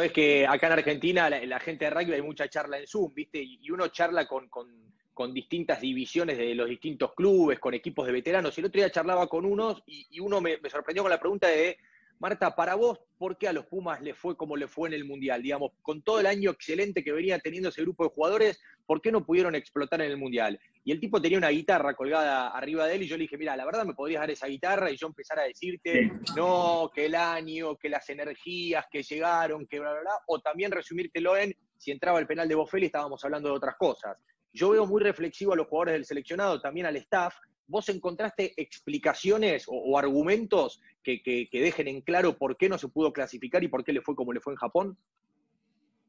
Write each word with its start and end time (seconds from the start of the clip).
Vos 0.00 0.06
sabés 0.06 0.14
que 0.14 0.46
acá 0.46 0.68
en 0.68 0.72
Argentina 0.72 1.28
la, 1.28 1.60
gente 1.60 1.84
de 1.84 1.90
rugby 1.90 2.14
hay 2.14 2.22
mucha 2.22 2.48
charla 2.48 2.78
en 2.78 2.86
Zoom, 2.86 3.12
¿viste? 3.12 3.38
Y, 3.38 3.70
uno 3.70 3.88
charla 3.88 4.26
con, 4.26 5.34
distintas 5.34 5.78
divisiones 5.78 6.38
de 6.38 6.54
los 6.54 6.70
distintos 6.70 7.12
clubes, 7.12 7.58
con 7.58 7.74
equipos 7.74 8.06
de 8.06 8.12
veteranos. 8.12 8.56
Y 8.56 8.62
el 8.62 8.68
otro 8.68 8.78
día 8.78 8.90
charlaba 8.90 9.26
con 9.26 9.44
unos 9.44 9.82
y, 9.84 10.18
uno 10.18 10.40
me, 10.40 10.58
sorprendió 10.70 11.02
con 11.02 11.10
la 11.10 11.20
pregunta 11.20 11.48
de, 11.48 11.76
Marta, 12.20 12.54
para 12.54 12.74
vos, 12.74 13.00
¿por 13.16 13.38
qué 13.38 13.48
a 13.48 13.52
los 13.54 13.64
Pumas 13.64 14.02
le 14.02 14.12
fue 14.12 14.36
como 14.36 14.54
le 14.54 14.68
fue 14.68 14.88
en 14.90 14.94
el 14.94 15.06
Mundial? 15.06 15.42
Digamos, 15.42 15.72
con 15.80 16.02
todo 16.02 16.20
el 16.20 16.26
año 16.26 16.50
excelente 16.50 17.02
que 17.02 17.12
venía 17.12 17.38
teniendo 17.38 17.70
ese 17.70 17.80
grupo 17.80 18.04
de 18.04 18.10
jugadores, 18.10 18.60
¿por 18.84 19.00
qué 19.00 19.10
no 19.10 19.24
pudieron 19.24 19.54
explotar 19.54 20.02
en 20.02 20.10
el 20.10 20.18
Mundial? 20.18 20.60
Y 20.84 20.92
el 20.92 21.00
tipo 21.00 21.22
tenía 21.22 21.38
una 21.38 21.48
guitarra 21.48 21.94
colgada 21.94 22.48
arriba 22.48 22.86
de 22.86 22.96
él 22.96 23.02
y 23.04 23.08
yo 23.08 23.16
le 23.16 23.22
dije, 23.22 23.38
mira, 23.38 23.56
la 23.56 23.64
verdad 23.64 23.86
me 23.86 23.94
podrías 23.94 24.20
dar 24.20 24.30
esa 24.30 24.48
guitarra 24.48 24.90
y 24.90 24.98
yo 24.98 25.06
empezar 25.06 25.38
a 25.38 25.44
decirte, 25.44 26.12
no, 26.36 26.90
que 26.94 27.06
el 27.06 27.14
año, 27.14 27.76
que 27.76 27.88
las 27.88 28.06
energías 28.10 28.84
que 28.92 29.02
llegaron, 29.02 29.66
que 29.66 29.80
bla, 29.80 29.92
bla, 29.92 30.00
bla, 30.02 30.12
o 30.26 30.40
también 30.40 30.70
resumírtelo 30.70 31.38
en, 31.38 31.56
si 31.78 31.90
entraba 31.90 32.18
el 32.18 32.26
penal 32.26 32.46
de 32.46 32.54
Boffelli 32.54 32.86
estábamos 32.86 33.24
hablando 33.24 33.48
de 33.48 33.54
otras 33.54 33.76
cosas. 33.76 34.18
Yo 34.52 34.68
veo 34.68 34.84
muy 34.84 35.02
reflexivo 35.02 35.54
a 35.54 35.56
los 35.56 35.68
jugadores 35.68 35.94
del 35.94 36.04
seleccionado, 36.04 36.60
también 36.60 36.84
al 36.84 36.96
staff. 36.96 37.34
¿Vos 37.70 37.88
encontraste 37.88 38.52
explicaciones 38.60 39.64
o, 39.68 39.96
argumentos 39.96 40.80
que, 41.04 41.22
que, 41.22 41.48
dejen 41.52 41.86
en 41.86 42.00
claro 42.00 42.36
por 42.36 42.56
qué 42.56 42.68
no 42.68 42.76
se 42.78 42.88
pudo 42.88 43.12
clasificar 43.12 43.62
y 43.62 43.68
por 43.68 43.84
qué 43.84 43.92
le 43.92 44.00
fue 44.00 44.16
como 44.16 44.32
le 44.32 44.40
fue 44.40 44.52
en 44.52 44.56
Japón? 44.56 44.98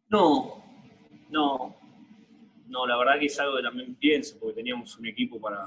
No, 0.09 0.63
no, 1.29 1.75
no, 2.67 2.87
la 2.87 2.97
verdad 2.97 3.19
que 3.19 3.27
es 3.27 3.39
algo 3.39 3.57
que 3.57 3.61
también 3.63 3.93
pienso, 3.93 4.39
porque 4.39 4.55
teníamos 4.55 4.97
un 4.97 5.05
equipo 5.05 5.39
para 5.39 5.65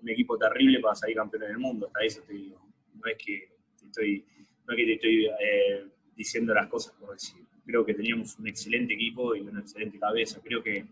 un 0.00 0.08
equipo 0.08 0.38
terrible 0.38 0.80
para 0.80 0.94
salir 0.94 1.16
campeón 1.16 1.42
del 1.42 1.58
mundo, 1.58 1.88
hasta 1.88 2.04
eso 2.04 2.22
te 2.22 2.32
digo. 2.32 2.58
No 2.94 3.10
es 3.10 3.18
que 3.18 3.50
te 3.78 3.84
estoy, 3.84 4.24
no 4.66 4.72
es 4.72 4.76
que 4.78 4.84
te 4.84 4.92
estoy 4.94 5.26
eh, 5.26 5.86
diciendo 6.16 6.54
las 6.54 6.68
cosas 6.68 6.94
por 6.94 7.12
decir. 7.12 7.44
Creo 7.66 7.84
que 7.84 7.92
teníamos 7.92 8.38
un 8.38 8.48
excelente 8.48 8.94
equipo 8.94 9.36
y 9.36 9.40
una 9.40 9.60
excelente 9.60 9.98
cabeza. 9.98 10.40
Creo 10.42 10.62
que, 10.62 10.86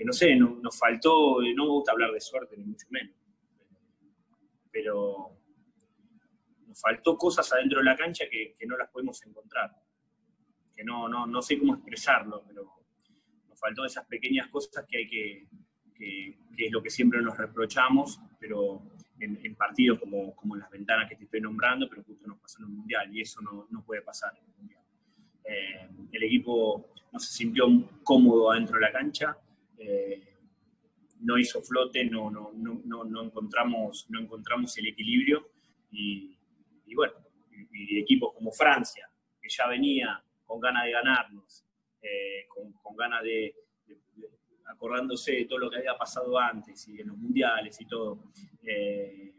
que 0.00 0.06
no 0.06 0.14
sé, 0.14 0.34
nos 0.34 0.78
faltó, 0.78 1.42
no 1.42 1.64
me 1.64 1.70
gusta 1.72 1.92
hablar 1.92 2.10
de 2.10 2.22
suerte, 2.22 2.56
ni 2.56 2.64
mucho 2.64 2.86
menos, 2.88 3.14
pero 4.72 5.36
nos 6.66 6.80
faltó 6.80 7.18
cosas 7.18 7.52
adentro 7.52 7.80
de 7.80 7.84
la 7.84 7.94
cancha 7.98 8.24
que, 8.30 8.56
que 8.58 8.66
no 8.66 8.78
las 8.78 8.88
podemos 8.88 9.22
encontrar. 9.26 9.70
Que 10.74 10.82
no, 10.84 11.06
no, 11.06 11.26
no 11.26 11.42
sé 11.42 11.58
cómo 11.58 11.74
expresarlo, 11.74 12.42
pero 12.46 12.82
faltó 13.56 13.84
esas 13.84 14.06
pequeñas 14.06 14.48
cosas 14.48 14.86
que 14.88 14.96
hay 14.96 15.06
que, 15.06 15.48
que, 15.94 16.38
es 16.56 16.72
lo 16.72 16.82
que 16.82 16.88
siempre 16.88 17.20
nos 17.20 17.36
reprochamos, 17.36 18.18
pero 18.38 18.80
en, 19.18 19.54
partidos 19.54 19.98
como, 19.98 20.34
como 20.34 20.56
las 20.56 20.70
ventanas 20.70 21.10
que 21.10 21.16
te 21.16 21.24
estoy 21.24 21.42
nombrando, 21.42 21.90
pero 21.90 22.02
justo 22.04 22.26
nos 22.26 22.38
pasó 22.38 22.60
en 22.60 22.70
el 22.70 22.70
Mundial 22.70 23.14
y 23.14 23.20
eso 23.20 23.42
no, 23.42 23.66
no 23.68 23.84
puede 23.84 24.00
pasar 24.00 24.32
en 24.38 24.46
el 24.46 24.56
Mundial. 24.56 24.82
Eh, 25.44 25.90
el 26.10 26.22
equipo 26.22 26.88
no 27.12 27.18
se 27.18 27.34
sintió 27.34 27.66
cómodo 28.02 28.50
adentro 28.50 28.76
de 28.76 28.80
la 28.80 28.92
cancha, 28.92 29.36
eh, 29.80 30.36
no 31.20 31.38
hizo 31.38 31.60
flote, 31.62 32.04
no, 32.04 32.30
no, 32.30 32.52
no, 32.54 33.04
no, 33.04 33.22
encontramos, 33.22 34.06
no 34.08 34.20
encontramos 34.20 34.76
el 34.78 34.88
equilibrio 34.88 35.48
y, 35.90 36.38
y 36.86 36.94
bueno, 36.94 37.14
equipos 37.72 38.32
como 38.34 38.52
Francia, 38.52 39.08
que 39.40 39.48
ya 39.48 39.66
venía 39.66 40.22
con 40.44 40.60
ganas 40.60 40.84
de 40.84 40.90
ganarnos, 40.92 41.64
eh, 42.02 42.46
con, 42.48 42.96
ganas 42.96 43.22
de, 43.22 43.54
acordándose 44.66 45.32
de 45.32 45.44
todo 45.46 45.58
lo 45.58 45.70
que 45.70 45.78
había 45.78 45.96
pasado 45.96 46.38
antes 46.38 46.88
y 46.88 47.00
en 47.00 47.08
los 47.08 47.16
mundiales 47.16 47.80
y 47.80 47.86
todo. 47.86 48.24
Eh, 48.62 49.32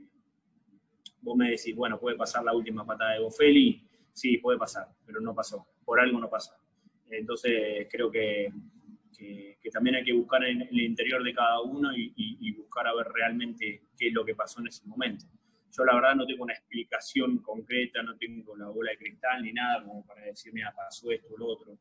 vos 1.22 1.38
me 1.38 1.51
decís, 1.51 1.75
bueno, 1.75 2.00
puede 2.00 2.16
pasar 2.16 2.44
la 2.44 2.53
última 2.53 2.85
patada 2.85 3.13
de 3.13 3.19
Bofeli, 3.19 3.88
sí, 4.13 4.38
puede 4.38 4.57
pasar, 4.57 4.88
pero 5.06 5.19
no 5.22 5.35
pasó, 5.35 5.68
por 5.85 6.00
algo 6.00 6.19
no 6.19 6.30
pasó. 6.30 6.53
Entonces 7.09 7.88
creo 7.91 8.09
que, 8.09 8.51
también 9.72 9.96
hay 9.96 10.04
que 10.04 10.14
buscar 10.14 10.44
en, 10.44 10.62
el 10.62 10.80
interior 10.82 11.24
de 11.24 11.34
cada 11.34 11.62
uno 11.62 11.92
y, 11.96 12.52
buscar 12.52 12.88
a 12.88 12.94
ver 12.94 13.08
realmente 13.14 13.82
qué 13.98 14.08
es 14.08 14.14
lo 14.14 14.24
que 14.24 14.36
pasó 14.36 14.62
en 14.62 14.68
ese 14.68 14.86
momento. 14.86 15.26
Yo 15.72 15.86
la 15.86 15.96
verdad 15.96 16.16
no 16.16 16.26
tengo 16.26 16.44
una 16.44 16.54
explicación 16.54 17.38
concreta, 17.40 18.04
no 18.04 18.18
tengo 18.18 18.56
la 18.56 18.68
bola 18.68 18.92
de 18.92 18.98
cristal 18.98 19.42
ni 19.42 19.54
nada 19.54 19.84
como 19.84 20.06
para 20.06 20.24
decir, 20.24 20.54
mira, 20.54 20.74
pasó 20.76 21.12
esto 21.12 21.34
o 21.34 21.38
lo 21.38 21.48
otro 21.48 21.78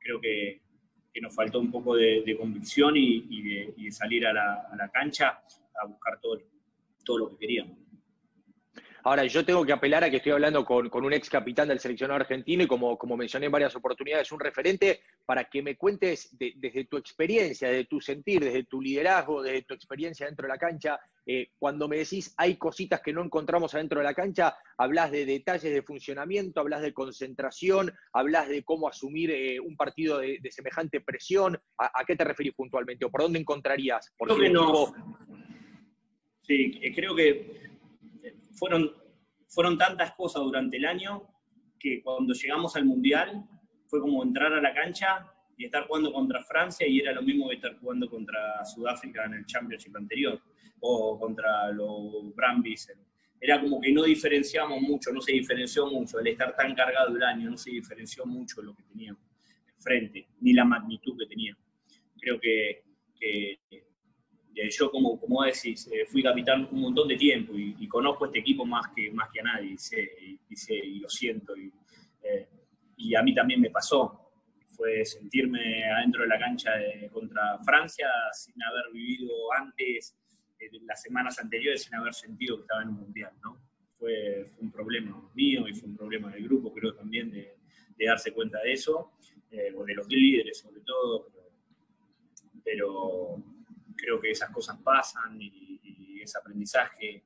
creo 0.00 0.20
que, 0.20 0.60
nos 1.20 1.34
faltó 1.34 1.60
un 1.60 1.70
poco 1.70 1.96
de, 1.96 2.36
convicción 2.38 2.94
y, 2.96 3.72
de, 3.76 3.92
salir 3.92 4.26
a 4.26 4.32
la, 4.32 4.90
cancha 4.92 5.42
a 5.80 5.86
buscar 5.86 6.18
todo, 6.20 6.40
todo 7.04 7.18
lo 7.18 7.28
que 7.30 7.36
queríamos. 7.36 7.76
Ahora, 9.02 9.24
yo 9.24 9.44
tengo 9.44 9.64
que 9.64 9.72
apelar 9.72 10.04
a 10.04 10.10
que 10.10 10.16
estoy 10.16 10.32
hablando 10.32 10.64
con, 10.64 10.88
un 10.92 11.12
ex 11.12 11.28
capitán 11.30 11.68
del 11.68 11.78
seleccionado 11.78 12.20
argentino 12.20 12.62
y 12.62 12.66
como, 12.66 12.98
como 12.98 13.16
mencioné 13.16 13.46
en 13.46 13.52
varias 13.52 13.74
oportunidades, 13.74 14.30
un 14.32 14.40
referente 14.40 15.00
para 15.30 15.44
que 15.44 15.62
me 15.62 15.76
cuentes 15.76 16.36
desde 16.36 16.86
tu 16.86 16.96
experiencia, 16.96 17.68
desde 17.68 17.84
tu 17.84 18.00
sentir, 18.00 18.42
desde 18.42 18.64
tu 18.64 18.82
liderazgo, 18.82 19.44
desde 19.44 19.62
tu 19.62 19.74
experiencia 19.74 20.26
dentro 20.26 20.48
de 20.48 20.52
la 20.52 20.58
cancha, 20.58 20.98
eh, 21.24 21.52
cuando 21.56 21.86
me 21.86 21.98
decís 21.98 22.34
hay 22.36 22.56
cositas 22.56 23.00
que 23.00 23.12
no 23.12 23.22
encontramos 23.22 23.72
adentro 23.72 24.00
de 24.00 24.06
la 24.06 24.12
cancha, 24.12 24.56
hablas 24.76 25.12
de 25.12 25.24
detalles 25.24 25.72
de 25.72 25.82
funcionamiento, 25.82 26.58
hablas 26.58 26.82
de 26.82 26.92
concentración, 26.92 27.92
hablas 28.12 28.48
de 28.48 28.64
cómo 28.64 28.88
asumir 28.88 29.30
eh, 29.30 29.60
un 29.60 29.76
partido 29.76 30.18
de, 30.18 30.40
semejante 30.50 31.00
presión. 31.00 31.56
¿A, 31.78 32.04
qué 32.04 32.16
te 32.16 32.24
referís 32.24 32.54
puntualmente 32.54 33.04
o 33.04 33.10
por 33.12 33.20
dónde 33.20 33.38
encontrarías? 33.38 34.12
creo 34.18 34.36
que 34.36 34.50
no. 34.50 34.92
Sí, 36.42 36.80
creo 36.92 37.14
que 37.14 37.70
fueron, 38.54 38.92
fueron 39.46 39.78
tantas 39.78 40.12
cosas 40.16 40.42
durante 40.42 40.76
el 40.76 40.86
año 40.86 41.22
que 41.78 42.02
cuando 42.02 42.34
llegamos 42.34 42.74
al 42.74 42.84
Mundial 42.84 43.48
fue 43.90 44.00
como 44.00 44.22
entrar 44.22 44.52
a 44.52 44.60
la 44.60 44.72
cancha 44.72 45.26
y 45.58 45.64
estar 45.64 45.86
jugando 45.86 46.12
contra 46.12 46.42
Francia 46.44 46.86
y 46.86 47.00
era 47.00 47.12
lo 47.12 47.22
mismo 47.22 47.48
que 47.48 47.56
estar 47.56 47.76
jugando 47.78 48.08
contra 48.08 48.64
Sudáfrica 48.64 49.24
en 49.26 49.34
el 49.34 49.46
Championship 49.46 49.96
anterior 49.96 50.40
o 50.78 51.18
contra 51.18 51.70
los 51.72 52.34
Brambis. 52.34 52.88
Era 53.40 53.60
como 53.60 53.80
que 53.80 53.92
no 53.92 54.04
diferenciamos 54.04 54.80
mucho, 54.80 55.12
no 55.12 55.20
se 55.20 55.32
diferenció 55.32 55.86
mucho. 55.90 56.20
El 56.20 56.28
estar 56.28 56.54
tan 56.56 56.74
cargado 56.74 57.16
el 57.16 57.22
año 57.22 57.50
no 57.50 57.56
se 57.56 57.70
diferenció 57.70 58.24
mucho 58.24 58.62
lo 58.62 58.74
que 58.74 58.84
teníamos 58.84 59.22
enfrente, 59.76 60.28
ni 60.40 60.52
la 60.52 60.64
magnitud 60.64 61.18
que 61.18 61.26
teníamos. 61.26 61.62
Creo 62.20 62.38
que, 62.38 62.82
que 63.18 63.58
yo, 64.70 64.90
como, 64.90 65.18
como 65.18 65.42
decís, 65.42 65.88
eh, 65.92 66.04
fui 66.06 66.22
capitán 66.22 66.68
un 66.70 66.80
montón 66.80 67.08
de 67.08 67.16
tiempo 67.16 67.54
y, 67.56 67.88
conozco 67.88 68.26
este 68.26 68.40
equipo 68.40 68.64
más 68.64 68.86
que, 68.94 69.10
más 69.10 69.28
que 69.32 69.40
a 69.40 69.44
nadie, 69.44 69.72
y, 69.72 69.78
sé, 69.78 70.08
y, 70.84 70.98
lo 71.00 71.08
siento. 71.08 71.54
Eh, 71.56 72.48
y, 73.00 73.14
a 73.14 73.22
mí 73.22 73.34
también 73.34 73.60
me 73.60 73.70
pasó. 73.70 74.30
Fue 74.66 75.04
sentirme 75.04 75.84
adentro 75.84 76.22
de 76.22 76.28
la 76.28 76.38
cancha 76.38 76.72
contra 77.12 77.58
Francia 77.58 78.08
sin 78.32 78.62
haber 78.62 78.92
vivido 78.92 79.52
antes, 79.52 80.16
eh, 80.58 80.70
las 80.86 81.02
semanas 81.02 81.38
anteriores, 81.38 81.82
sin 81.82 81.94
haber 81.94 82.14
sentido 82.14 82.56
que 82.56 82.62
estaba 82.62 82.82
en 82.82 82.88
un 82.88 83.00
mundial. 83.00 83.32
¿no? 83.42 83.58
Fue, 83.98 84.46
un 84.58 84.70
problema 84.70 85.30
mío 85.34 85.68
y 85.68 85.74
fue 85.74 85.88
un 85.88 85.96
problema 85.96 86.30
del 86.30 86.44
grupo, 86.44 86.72
creo 86.72 86.94
también, 86.94 87.30
de, 87.30 87.56
darse 88.06 88.32
cuenta 88.32 88.58
de 88.60 88.72
eso, 88.72 89.12
o 89.76 89.84
de 89.84 89.94
los 89.94 90.08
líderes 90.08 90.58
sobre 90.58 90.80
todo. 90.80 91.28
pero 92.64 93.42
creo 93.94 94.20
que 94.20 94.30
esas 94.30 94.50
cosas 94.50 94.78
pasan 94.82 95.36
y, 95.40 96.20
es 96.22 96.36
aprendizaje 96.36 97.22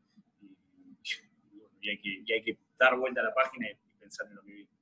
y, 1.80 1.90
hay 1.90 2.42
que, 2.42 2.58
dar 2.78 2.96
vuelta 2.96 3.20
a 3.20 3.24
la 3.24 3.34
página 3.34 3.68
y 3.70 3.74
pensar 3.98 4.26
en 4.28 4.36
lo 4.36 4.42
que 4.42 4.52
viene. 4.52 4.73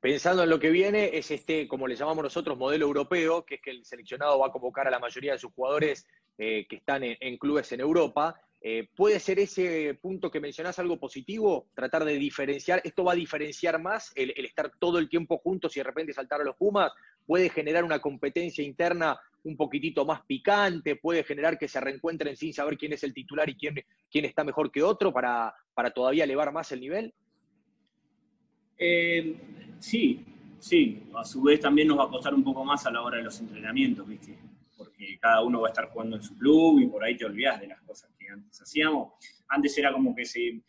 Pensando 0.00 0.44
en 0.44 0.50
lo 0.50 0.60
que 0.60 0.70
viene, 0.70 1.10
es 1.12 1.30
este, 1.32 1.66
como 1.66 1.88
le 1.88 1.96
llamamos 1.96 2.22
nosotros, 2.22 2.56
modelo 2.56 2.86
europeo, 2.86 3.44
que 3.44 3.56
es 3.56 3.60
que 3.60 3.70
el 3.70 3.84
seleccionado 3.84 4.38
va 4.38 4.46
a 4.46 4.52
convocar 4.52 4.86
a 4.86 4.92
la 4.92 5.00
mayoría 5.00 5.32
de 5.32 5.40
sus 5.40 5.52
jugadores 5.52 6.06
eh, 6.38 6.66
que 6.68 6.76
están 6.76 7.02
en, 7.02 7.36
clubes 7.36 7.72
en 7.72 7.80
Europa. 7.80 8.40
Eh, 8.60 8.88
¿Puede 8.94 9.18
ser 9.18 9.40
ese 9.40 9.98
punto 10.00 10.30
que 10.30 10.38
mencionás 10.38 10.78
algo 10.78 11.00
positivo? 11.00 11.66
Tratar 11.74 12.04
de 12.04 12.14
diferenciar, 12.14 12.80
¿esto 12.84 13.02
va 13.02 13.12
a 13.12 13.16
diferenciar 13.16 13.80
más 13.80 14.12
el, 14.14 14.32
el, 14.36 14.44
estar 14.46 14.70
todo 14.78 15.00
el 15.00 15.08
tiempo 15.08 15.38
juntos 15.38 15.76
y 15.76 15.80
de 15.80 15.84
repente 15.84 16.12
saltar 16.12 16.42
a 16.42 16.44
los 16.44 16.54
Pumas? 16.54 16.92
¿Puede 17.26 17.48
generar 17.48 17.82
una 17.82 17.98
competencia 17.98 18.62
interna 18.62 19.18
un 19.42 19.56
poquitito 19.56 20.04
más 20.04 20.22
picante, 20.22 20.94
puede 20.94 21.24
generar 21.24 21.58
que 21.58 21.66
se 21.66 21.80
reencuentren 21.80 22.36
sin 22.36 22.52
saber 22.52 22.78
quién 22.78 22.92
es 22.92 23.02
el 23.02 23.14
titular 23.14 23.48
y 23.48 23.56
quién, 23.56 23.84
quién 24.10 24.24
está 24.24 24.44
mejor 24.44 24.70
que 24.70 24.82
otro 24.82 25.12
para, 25.12 25.54
para 25.74 25.90
todavía 25.90 26.22
elevar 26.22 26.52
más 26.52 26.70
el 26.70 26.80
nivel? 26.80 27.14
Eh, 28.78 29.36
sí, 29.78 30.24
sí. 30.58 31.02
A 31.14 31.24
su 31.24 31.42
vez 31.42 31.60
también 31.60 31.88
nos 31.88 31.98
va 31.98 32.04
a 32.04 32.08
costar 32.08 32.34
un 32.34 32.44
poco 32.44 32.64
más 32.64 32.86
a 32.86 32.90
la 32.90 33.02
hora 33.02 33.18
de 33.18 33.24
los 33.24 33.40
entrenamientos, 33.40 34.06
¿viste? 34.06 34.38
Porque 34.76 35.18
cada 35.18 35.42
uno 35.42 35.60
va 35.62 35.68
a 35.68 35.70
estar 35.70 35.88
jugando 35.90 36.16
en 36.16 36.22
su 36.22 36.36
club 36.36 36.80
y 36.80 36.86
por 36.86 37.02
ahí 37.02 37.16
te 37.16 37.24
olvidas 37.24 37.60
de 37.60 37.66
las 37.66 37.80
cosas 37.82 38.10
que 38.18 38.28
antes 38.28 38.60
hacíamos. 38.60 39.14
Antes 39.48 39.76
era 39.78 39.92
como 39.92 40.14
que 40.14 40.24
se 40.24 40.62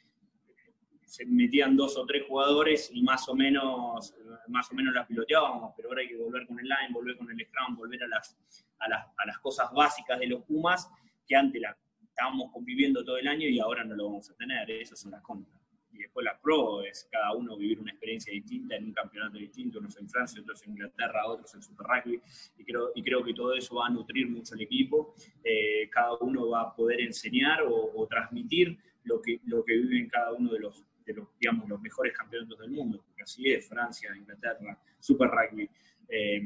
metían 1.27 1.75
dos 1.75 1.97
o 1.97 2.05
tres 2.05 2.23
jugadores 2.27 2.89
y 2.93 3.03
más 3.03 3.27
o 3.29 3.35
menos, 3.35 4.13
más 4.47 4.71
o 4.71 4.75
menos 4.75 4.93
las 4.93 5.07
piloteábamos, 5.07 5.73
pero 5.75 5.89
ahora 5.89 6.01
hay 6.01 6.07
que 6.07 6.17
volver 6.17 6.47
con 6.47 6.59
el 6.59 6.65
line, 6.65 6.93
volver 6.93 7.17
con 7.17 7.29
el 7.29 7.45
scrum, 7.45 7.75
volver 7.75 8.03
a 8.03 8.07
las, 8.07 8.37
a 8.79 8.89
las, 8.89 9.05
a 9.17 9.25
las 9.25 9.37
cosas 9.39 9.71
básicas 9.73 10.19
de 10.19 10.27
los 10.27 10.43
Pumas 10.43 10.89
que 11.27 11.35
antes 11.35 11.61
la, 11.61 11.77
estábamos 12.19 12.51
conviviendo 12.51 13.03
todo 13.03 13.17
el 13.17 13.27
año 13.27 13.47
y 13.47 13.59
ahora 13.59 13.83
no 13.83 13.95
lo 13.95 14.05
vamos 14.05 14.29
a 14.29 14.35
tener, 14.35 14.69
esas 14.71 14.99
son 14.99 15.11
las 15.11 15.21
contras. 15.21 15.58
Después 16.03 16.23
la 16.23 16.39
pro 16.39 16.81
es 16.83 17.07
cada 17.11 17.33
uno 17.33 17.57
vivir 17.57 17.79
una 17.79 17.91
experiencia 17.91 18.33
distinta 18.33 18.75
en 18.75 18.85
un 18.85 18.93
campeonato 18.93 19.37
distinto, 19.37 19.79
unos 19.79 19.97
en 19.97 20.09
Francia, 20.09 20.41
otros 20.41 20.63
en 20.63 20.71
Inglaterra, 20.71 21.25
otros 21.27 21.53
en 21.55 21.61
Super 21.61 21.87
Rugby, 21.87 22.21
y 22.57 22.63
creo, 22.63 22.91
y 22.95 23.03
creo 23.03 23.23
que 23.23 23.33
todo 23.33 23.53
eso 23.53 23.75
va 23.75 23.87
a 23.87 23.89
nutrir 23.89 24.29
mucho 24.29 24.55
al 24.55 24.61
equipo, 24.61 25.15
eh, 25.43 25.89
cada 25.89 26.15
uno 26.17 26.49
va 26.49 26.61
a 26.61 26.75
poder 26.75 27.01
enseñar 27.01 27.63
o, 27.67 28.07
transmitir 28.09 28.77
lo 29.03 29.21
que, 29.21 29.39
lo 29.45 29.63
que 29.63 29.73
vive 29.73 29.99
en 29.99 30.09
cada 30.09 30.33
uno 30.33 30.51
de 30.51 30.59
los, 30.59 30.83
de 31.05 31.13
los, 31.13 31.27
digamos, 31.39 31.67
los 31.67 31.81
mejores 31.81 32.15
campeonatos 32.17 32.59
del 32.59 32.71
mundo, 32.71 33.03
porque 33.05 33.23
así 33.23 33.51
es, 33.51 33.67
Francia, 33.67 34.15
Inglaterra, 34.15 34.79
Super 34.99 35.29
Rugby. 35.29 35.69
Eh, 36.07 36.41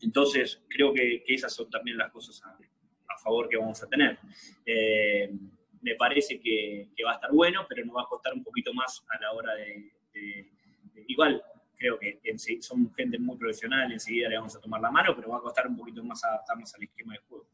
entonces, 0.00 0.62
creo 0.68 0.92
que, 0.92 1.24
esas 1.26 1.52
son 1.54 1.68
también 1.70 1.96
las 1.96 2.10
cosas 2.12 2.40
a, 2.44 2.56
favor 3.20 3.48
que 3.48 3.56
vamos 3.56 3.82
a 3.82 3.88
tener. 3.88 4.16
Eh, 4.64 5.28
me 5.82 5.94
parece 5.94 6.40
que, 6.40 6.88
va 7.04 7.12
a 7.12 7.14
estar 7.14 7.32
bueno, 7.32 7.66
pero 7.68 7.84
nos 7.84 7.96
va 7.96 8.02
a 8.02 8.06
costar 8.06 8.34
un 8.34 8.42
poquito 8.42 8.72
más 8.74 9.04
a 9.08 9.20
la 9.20 9.32
hora 9.32 9.54
de... 9.54 9.92
igual, 11.06 11.42
creo 11.76 11.98
que 11.98 12.20
son 12.60 12.92
gente 12.94 13.18
muy 13.18 13.36
profesional, 13.36 13.90
enseguida 13.92 14.28
le 14.28 14.36
vamos 14.36 14.54
a 14.56 14.60
tomar 14.60 14.80
la 14.80 14.90
mano, 14.90 15.14
pero 15.14 15.30
va 15.30 15.38
a 15.38 15.42
costar 15.42 15.66
un 15.66 15.76
poquito 15.76 16.02
más 16.02 16.22
adaptarnos 16.24 16.74
al 16.74 16.82
esquema 16.82 17.14
de 17.14 17.20
juego. 17.28 17.46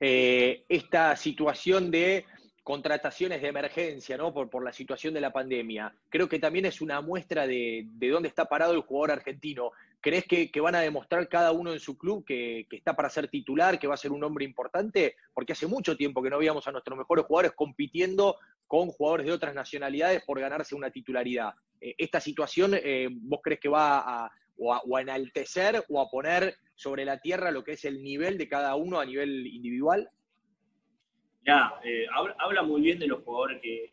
Eh, 0.00 0.64
esta 0.68 1.16
situación 1.16 1.90
de 1.90 2.24
contrataciones 2.62 3.40
de 3.42 3.48
emergencia, 3.48 4.16
¿no? 4.16 4.32
Por, 4.32 4.50
por 4.50 4.64
la 4.64 4.72
situación 4.72 5.14
de 5.14 5.20
la 5.20 5.32
pandemia, 5.32 5.94
creo 6.08 6.28
que 6.28 6.38
también 6.38 6.66
es 6.66 6.80
una 6.80 7.00
muestra 7.00 7.46
de, 7.46 7.84
de 7.86 8.08
dónde 8.08 8.28
está 8.28 8.46
parado 8.46 8.72
el 8.72 8.80
jugador 8.80 9.12
argentino. 9.12 9.70
¿Crees 10.06 10.24
que, 10.24 10.60
van 10.60 10.76
a 10.76 10.82
demostrar 10.82 11.28
cada 11.28 11.50
uno 11.50 11.72
en 11.72 11.80
su 11.80 11.98
club 11.98 12.24
que, 12.24 12.68
está 12.70 12.94
para 12.94 13.10
ser 13.10 13.26
titular, 13.26 13.76
que 13.76 13.88
va 13.88 13.94
a 13.94 13.96
ser 13.96 14.12
un 14.12 14.22
hombre 14.22 14.44
importante? 14.44 15.16
Porque 15.34 15.52
hace 15.52 15.66
mucho 15.66 15.96
tiempo 15.96 16.22
que 16.22 16.30
no 16.30 16.38
veíamos 16.38 16.64
a 16.68 16.70
nuestros 16.70 16.96
mejores 16.96 17.24
jugadores 17.24 17.56
compitiendo 17.56 18.36
con 18.68 18.90
jugadores 18.90 19.26
de 19.26 19.32
otras 19.32 19.52
nacionalidades 19.52 20.22
por 20.24 20.38
ganarse 20.38 20.76
una 20.76 20.92
titularidad. 20.92 21.54
Eh, 21.80 21.96
¿Esta 21.98 22.20
situación 22.20 22.74
eh, 22.74 23.08
vos 23.10 23.40
crees 23.42 23.58
que 23.58 23.68
va 23.68 23.98
a, 23.98 24.30
o 24.58 24.96
enaltecer 24.96 25.84
o 25.88 26.00
a 26.00 26.08
poner 26.08 26.54
sobre 26.76 27.04
la 27.04 27.18
tierra 27.18 27.50
lo 27.50 27.64
que 27.64 27.72
es 27.72 27.84
el 27.84 28.00
nivel 28.00 28.38
de 28.38 28.48
cada 28.48 28.76
uno 28.76 29.00
a 29.00 29.04
nivel 29.04 29.44
individual? 29.48 30.08
Ya, 31.46 31.74
eh, 31.84 32.06
habla, 32.12 32.62
muy 32.64 32.80
bien 32.80 32.98
de 32.98 33.06
los 33.06 33.22
jugadores 33.22 33.60
que, 33.62 33.92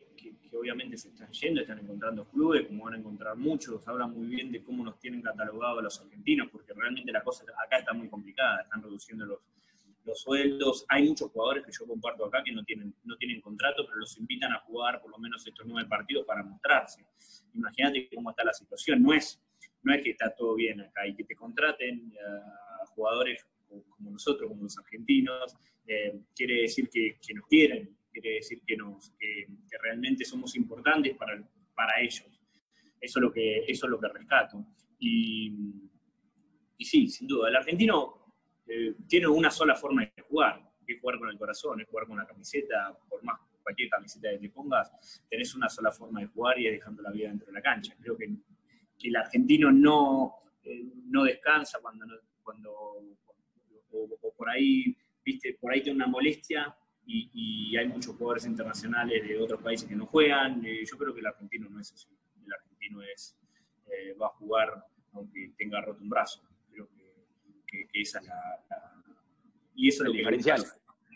obviamente 0.58 0.96
se 0.96 1.08
están 1.08 1.30
yendo, 1.32 1.60
están 1.60 1.78
encontrando 1.78 2.24
clubes, 2.28 2.66
como 2.66 2.84
van 2.84 2.94
a 2.94 2.96
encontrar 2.96 3.36
muchos, 3.36 3.86
habla 3.88 4.06
muy 4.06 4.26
bien 4.26 4.52
de 4.52 4.62
cómo 4.62 4.84
nos 4.84 4.98
tienen 4.98 5.20
catalogados 5.20 5.82
los 5.82 6.00
argentinos, 6.00 6.48
porque 6.50 6.72
realmente 6.72 7.10
la 7.12 7.22
cosa 7.22 7.44
acá 7.64 7.78
está 7.78 7.92
muy 7.92 8.08
complicada, 8.08 8.62
están 8.62 8.82
reduciendo 8.82 9.26
los, 9.26 9.40
los 10.04 10.20
sueldos, 10.20 10.84
hay 10.88 11.08
muchos 11.08 11.30
jugadores 11.30 11.64
que 11.64 11.72
yo 11.72 11.86
comparto 11.86 12.24
acá 12.24 12.42
que 12.44 12.52
no 12.52 12.62
tienen, 12.64 12.94
no 13.04 13.16
tienen 13.16 13.40
contrato, 13.40 13.84
pero 13.84 13.98
los 13.98 14.16
invitan 14.18 14.52
a 14.52 14.60
jugar 14.60 15.00
por 15.00 15.10
lo 15.10 15.18
menos 15.18 15.44
estos 15.46 15.66
nueve 15.66 15.88
partidos 15.88 16.24
para 16.24 16.42
mostrarse. 16.42 17.04
Imagínate 17.52 18.08
cómo 18.14 18.30
está 18.30 18.44
la 18.44 18.52
situación, 18.52 19.02
no 19.02 19.12
es, 19.12 19.40
no 19.82 19.92
es 19.92 20.02
que 20.02 20.10
está 20.10 20.34
todo 20.34 20.54
bien 20.54 20.80
acá 20.80 21.06
y 21.06 21.14
que 21.14 21.24
te 21.24 21.34
contraten 21.34 22.12
a 22.82 22.86
jugadores 22.86 23.44
como 23.90 24.12
nosotros, 24.12 24.48
como 24.48 24.62
los 24.62 24.78
argentinos, 24.78 25.56
eh, 25.86 26.20
quiere 26.34 26.62
decir 26.62 26.88
que, 26.88 27.18
nos 27.34 27.46
quieren, 27.46 27.96
quiere 28.10 28.34
decir 28.34 28.62
que, 28.66 28.76
nos, 28.76 29.10
que, 29.18 29.46
realmente 29.82 30.24
somos 30.24 30.56
importantes 30.56 31.16
para, 31.16 31.42
para 31.74 32.00
ellos. 32.00 32.26
Eso 33.00 33.18
es 33.18 33.22
lo 33.22 33.32
que, 33.32 33.64
eso 33.66 33.86
es 33.86 33.90
lo 33.90 34.00
que 34.00 34.08
rescato. 34.08 34.64
Y, 34.98 35.52
y 36.78 36.84
sí, 36.84 37.08
sin 37.08 37.26
duda, 37.26 37.48
el 37.48 37.56
argentino 37.56 38.24
eh, 38.66 38.94
tiene 39.06 39.26
una 39.26 39.50
sola 39.50 39.74
forma 39.74 40.02
de 40.02 40.22
jugar, 40.22 40.62
que 40.86 40.94
es 40.94 41.00
jugar 41.00 41.18
con 41.18 41.28
el 41.28 41.38
corazón, 41.38 41.80
es 41.80 41.88
jugar 41.88 42.06
con 42.06 42.16
la 42.16 42.26
camiseta, 42.26 42.96
por 43.08 43.22
más 43.22 43.40
cualquier 43.62 43.88
camiseta 43.88 44.30
que 44.30 44.38
te 44.38 44.50
pongas, 44.50 45.22
tenés 45.28 45.54
una 45.54 45.68
sola 45.68 45.90
forma 45.90 46.20
de 46.20 46.26
jugar 46.26 46.58
y 46.60 46.66
es 46.66 46.74
dejando 46.74 47.02
la 47.02 47.10
vida 47.10 47.28
dentro 47.28 47.46
de 47.46 47.52
la 47.52 47.62
cancha. 47.62 47.94
Creo 48.00 48.16
que, 48.16 48.28
el 49.02 49.16
argentino 49.16 49.70
no, 49.70 50.34
eh, 50.62 50.82
no 51.08 51.24
descansa 51.24 51.78
cuando, 51.82 52.06
cuando 52.42 52.72
o, 53.90 54.34
por 54.34 54.48
ahí, 54.48 54.96
viste, 55.24 55.56
por 55.60 55.72
ahí 55.72 55.82
tiene 55.82 55.96
una 55.96 56.06
molestia 56.06 56.76
y, 57.06 57.76
hay 57.76 57.88
muchos 57.88 58.14
jugadores 58.14 58.46
internacionales 58.46 59.26
de 59.26 59.36
otros 59.38 59.60
países 59.60 59.88
que 59.88 59.96
no 59.96 60.06
juegan. 60.06 60.64
Eh, 60.64 60.84
yo 60.84 60.96
creo 60.96 61.12
que 61.12 61.20
el 61.20 61.26
argentino 61.26 61.68
no 61.68 61.80
es 61.80 61.92
así. 61.92 62.08
El 62.46 62.52
argentino 62.52 63.02
es, 63.02 63.36
eh, 63.86 64.14
va 64.14 64.26
a 64.26 64.30
jugar 64.30 64.84
aunque 65.12 65.52
tenga 65.56 65.80
roto 65.80 66.02
un 66.02 66.08
brazo. 66.08 66.42
Creo 66.70 66.88
que, 67.66 67.88
esa 67.94 68.20
es 68.20 68.26
la, 68.26 68.62
Y 69.74 69.88
eso 69.88 70.02
es 70.02 70.06
lo 70.06 70.12
que 70.12 70.18
diferencial. 70.18 70.64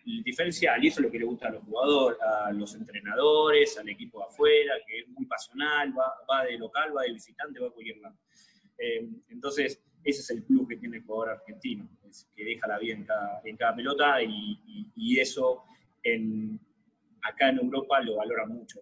el 0.06 0.22
diferencial, 0.22 0.84
y 0.84 0.88
eso 0.88 1.00
es 1.00 1.06
lo 1.06 1.12
que 1.12 1.18
le 1.18 1.24
gusta 1.24 1.48
a 1.48 1.50
los 1.52 1.64
jugadores, 1.64 2.18
a 2.20 2.52
los 2.52 2.74
entrenadores, 2.74 3.78
al 3.78 3.88
equipo 3.88 4.18
de 4.20 4.24
afuera, 4.26 4.74
que 4.86 5.00
es 5.00 5.08
muy 5.08 5.26
pasional, 5.26 5.96
va, 5.96 6.12
va 6.30 6.44
de 6.44 6.58
local, 6.58 6.96
va 6.96 7.02
de 7.02 7.12
visitante, 7.12 7.60
va 7.60 7.68
a 7.68 7.70
cualquier 7.70 7.98
lado. 7.98 8.16
Eh, 8.78 9.08
entonces, 9.28 9.82
ese 10.08 10.22
es 10.22 10.30
el 10.30 10.44
club 10.44 10.66
que 10.68 10.76
tiene 10.76 10.96
el 10.96 11.04
jugador 11.04 11.36
argentino, 11.36 11.86
que 12.34 12.44
deja 12.44 12.66
la 12.66 12.78
vida 12.78 12.94
en 13.44 13.56
cada, 13.56 13.76
pelota 13.76 14.22
y, 14.22 15.18
eso 15.18 15.64
en, 16.02 16.58
acá 17.22 17.50
en 17.50 17.58
Europa 17.58 18.00
lo 18.00 18.16
valora 18.16 18.46
mucho. 18.46 18.80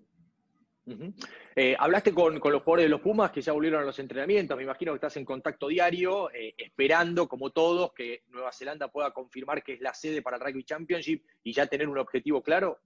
Eh, 1.57 1.75
hablaste 1.77 2.15
con, 2.15 2.35
los 2.35 2.41
jugadores 2.41 2.85
de 2.85 2.89
los 2.89 3.01
Pumas 3.01 3.33
que 3.33 3.41
ya 3.41 3.53
volvieron 3.53 3.83
a 3.83 3.85
los 3.85 3.99
entrenamientos, 3.99 4.57
me 4.57 4.63
imagino 4.63 4.93
que 4.93 4.97
estás 4.97 5.17
en 5.17 5.25
contacto 5.25 5.67
diario, 5.67 6.31
eh, 6.33 6.55
esperando, 6.57 7.27
como 7.27 7.51
todos, 7.51 7.93
que 7.93 8.23
Nueva 8.29 8.53
Zelanda 8.53 8.87
pueda 8.87 9.11
confirmar 9.11 9.65
que 9.65 9.73
es 9.73 9.81
la 9.81 9.95
sede 9.95 10.23
para 10.23 10.37
el 10.37 10.45
Rugby 10.45 10.63
Championship 10.63 11.25
y 11.43 11.53
ya 11.53 11.67
tener 11.67 11.89
un 11.89 11.99
objetivo 11.99 12.41
claro. 12.41 12.79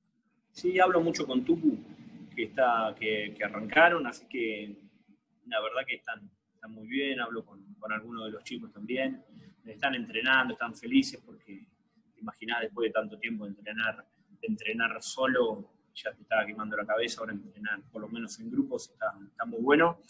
Sí, 0.52 0.80
hablo 0.80 1.02
mucho 1.02 1.26
con 1.26 1.44
Tupu, 1.44 1.76
que, 2.34 2.44
está, 2.44 2.94
que 2.98 3.36
arrancaron, 3.44 4.06
así 4.06 4.26
que 4.28 4.74
la 5.46 5.60
verdad 5.60 5.82
que 5.86 5.96
están, 5.96 6.30
están 6.60 6.72
muy 6.72 6.88
bien, 6.88 7.18
hablo 7.18 7.42
con, 7.42 7.64
algunos 7.90 8.26
de 8.26 8.32
los 8.32 8.44
chicos 8.44 8.70
también, 8.70 9.24
están 9.64 9.94
entrenando, 9.94 10.52
están 10.52 10.74
felices 10.74 11.18
porque, 11.24 11.64
imaginás, 12.18 12.60
después 12.60 12.88
de 12.88 12.92
tanto 12.92 13.18
tiempo 13.18 13.44
de 13.44 13.52
entrenar, 13.52 14.06
entrenar 14.42 15.02
solo, 15.02 15.70
ya 15.94 16.12
te 16.12 16.20
estaba 16.20 16.44
quemando 16.44 16.76
la 16.76 16.84
cabeza, 16.84 17.20
ahora 17.20 17.32
entrenar 17.32 17.80
por 17.90 18.02
lo 18.02 18.08
menos 18.08 18.38
en 18.40 18.50
grupos 18.50 18.90
está, 18.90 19.10
muy 19.46 19.62
bueno 19.62 20.00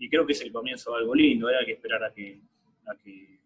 y 0.00 0.10
creo 0.10 0.26
que 0.26 0.32
es 0.32 0.40
el 0.40 0.50
comienzo 0.50 0.90
de 0.90 0.98
algo 0.98 1.14
lindo, 1.14 1.46
hay 1.46 1.64
que 1.64 1.72
esperar 1.74 2.02
a 2.02 2.12
que, 2.12 2.40
a 2.86 2.96
que, 2.96 3.38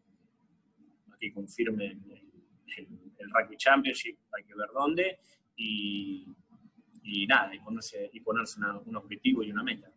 a 1.12 1.18
que 1.18 1.32
confirmen 1.34 2.02
el, 2.08 3.28
Rugby 3.30 3.58
Championship, 3.58 4.16
hay 4.32 4.44
que 4.44 4.54
ver 4.54 4.68
dónde 4.72 5.18
y, 5.56 6.34
y 7.02 7.26
nada, 7.26 7.54
y 7.54 7.58
ponerse, 7.58 8.08
y 8.10 8.20
ponerse 8.20 8.58
un 8.86 8.96
objetivo 8.96 9.42
y 9.42 9.50
una 9.50 9.62
meta. 9.62 9.93